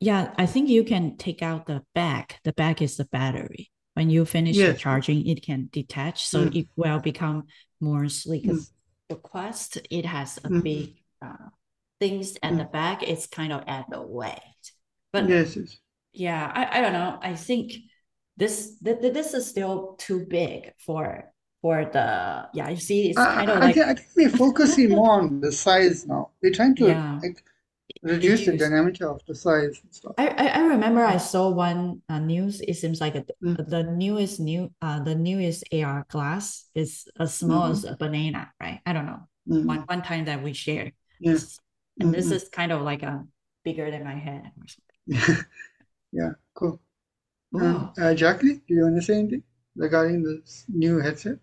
[0.00, 2.40] yeah, I think you can take out the back.
[2.44, 3.70] The back is the battery.
[3.94, 4.74] When you finish yes.
[4.74, 6.54] the charging, it can detach, so mm.
[6.54, 7.46] it will become
[7.80, 8.46] more sleek.
[8.46, 8.70] Mm.
[9.08, 10.62] The Quest, it has a mm.
[10.62, 11.50] big uh,
[11.98, 13.02] things at the back.
[13.02, 14.72] It's kind of at the weight,
[15.12, 15.78] but yes, yes.
[16.12, 17.18] yeah, I, I don't know.
[17.20, 17.72] I think
[18.36, 21.24] this this is still too big for
[21.60, 25.18] for the yeah you see it's kind of I, like I think, we're focusing more
[25.18, 27.18] on the size now we're trying to yeah.
[27.20, 27.42] like
[28.02, 30.14] reduce, the diameter of the size and stuff.
[30.18, 33.68] I, I remember I saw one uh, news it seems like a, mm.
[33.68, 37.72] the newest new uh the newest AR glass is as small mm-hmm.
[37.72, 39.66] as a banana right I don't know mm-hmm.
[39.66, 41.58] one one time that we shared yes
[42.00, 42.20] and mm-hmm.
[42.20, 43.24] this is kind of like a
[43.64, 45.44] bigger than my head or something
[46.12, 46.80] yeah cool
[47.54, 49.42] uh, uh, Jackie, do you want to say anything
[49.74, 51.38] regarding this new headset?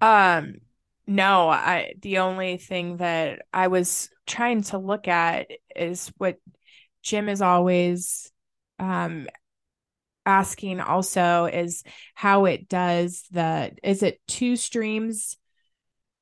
[0.00, 0.60] Um,
[1.06, 6.38] no, I the only thing that I was trying to look at is what
[7.02, 8.30] Jim is always
[8.78, 9.28] um
[10.26, 11.84] asking also is
[12.14, 15.36] how it does the is it two streams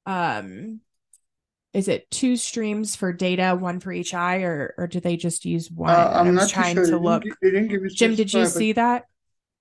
[0.06, 0.80] um
[1.72, 5.46] is it two streams for data, one for each eye, or or do they just
[5.46, 5.94] use one?
[5.94, 6.86] Uh, I'm I not trying sure.
[6.86, 7.22] to look.
[7.40, 9.04] They didn't give Jim, did you see that?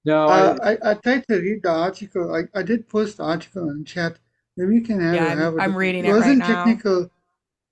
[0.03, 2.35] No, uh, I, I, I tried to read the article.
[2.35, 4.17] I, I did post the article in chat.
[4.57, 5.37] Maybe you can have yeah, it.
[5.37, 6.09] Have I'm, I'm reading it.
[6.09, 7.01] It wasn't right technical.
[7.01, 7.09] Now.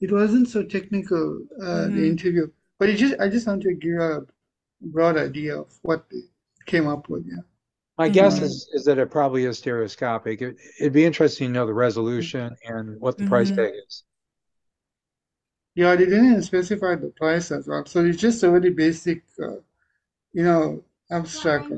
[0.02, 1.42] It wasn't so technical.
[1.62, 1.96] Uh, mm-hmm.
[1.96, 4.22] The interview, but it just I just want to give you a
[4.82, 6.22] broad idea of what they
[6.66, 7.26] came up with.
[7.28, 7.42] Yeah.
[7.98, 8.14] My mm-hmm.
[8.14, 10.42] guess is, is that it probably is stereoscopic.
[10.42, 13.30] It, would be interesting to know the resolution and what the mm-hmm.
[13.30, 14.04] price tag is.
[15.76, 17.86] Yeah, they didn't specify the price as well.
[17.86, 19.58] So it's just a very basic, uh,
[20.34, 21.72] you know, abstract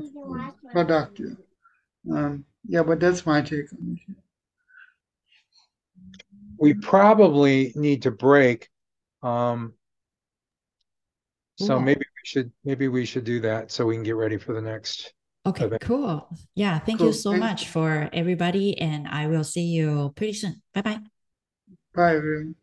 [0.70, 1.20] product.
[1.20, 2.16] Yeah.
[2.16, 4.16] Um, yeah, but that's my take on it.
[6.62, 8.68] We probably need to break.
[9.20, 9.72] Um,
[11.58, 14.52] so maybe we should maybe we should do that so we can get ready for
[14.52, 15.12] the next.
[15.44, 15.82] Okay, event.
[15.82, 16.28] cool.
[16.54, 17.08] Yeah, thank cool.
[17.08, 17.68] you so thank much you.
[17.70, 20.62] for everybody, and I will see you pretty soon.
[20.72, 21.00] Bye bye.
[21.96, 22.54] Bye, everyone.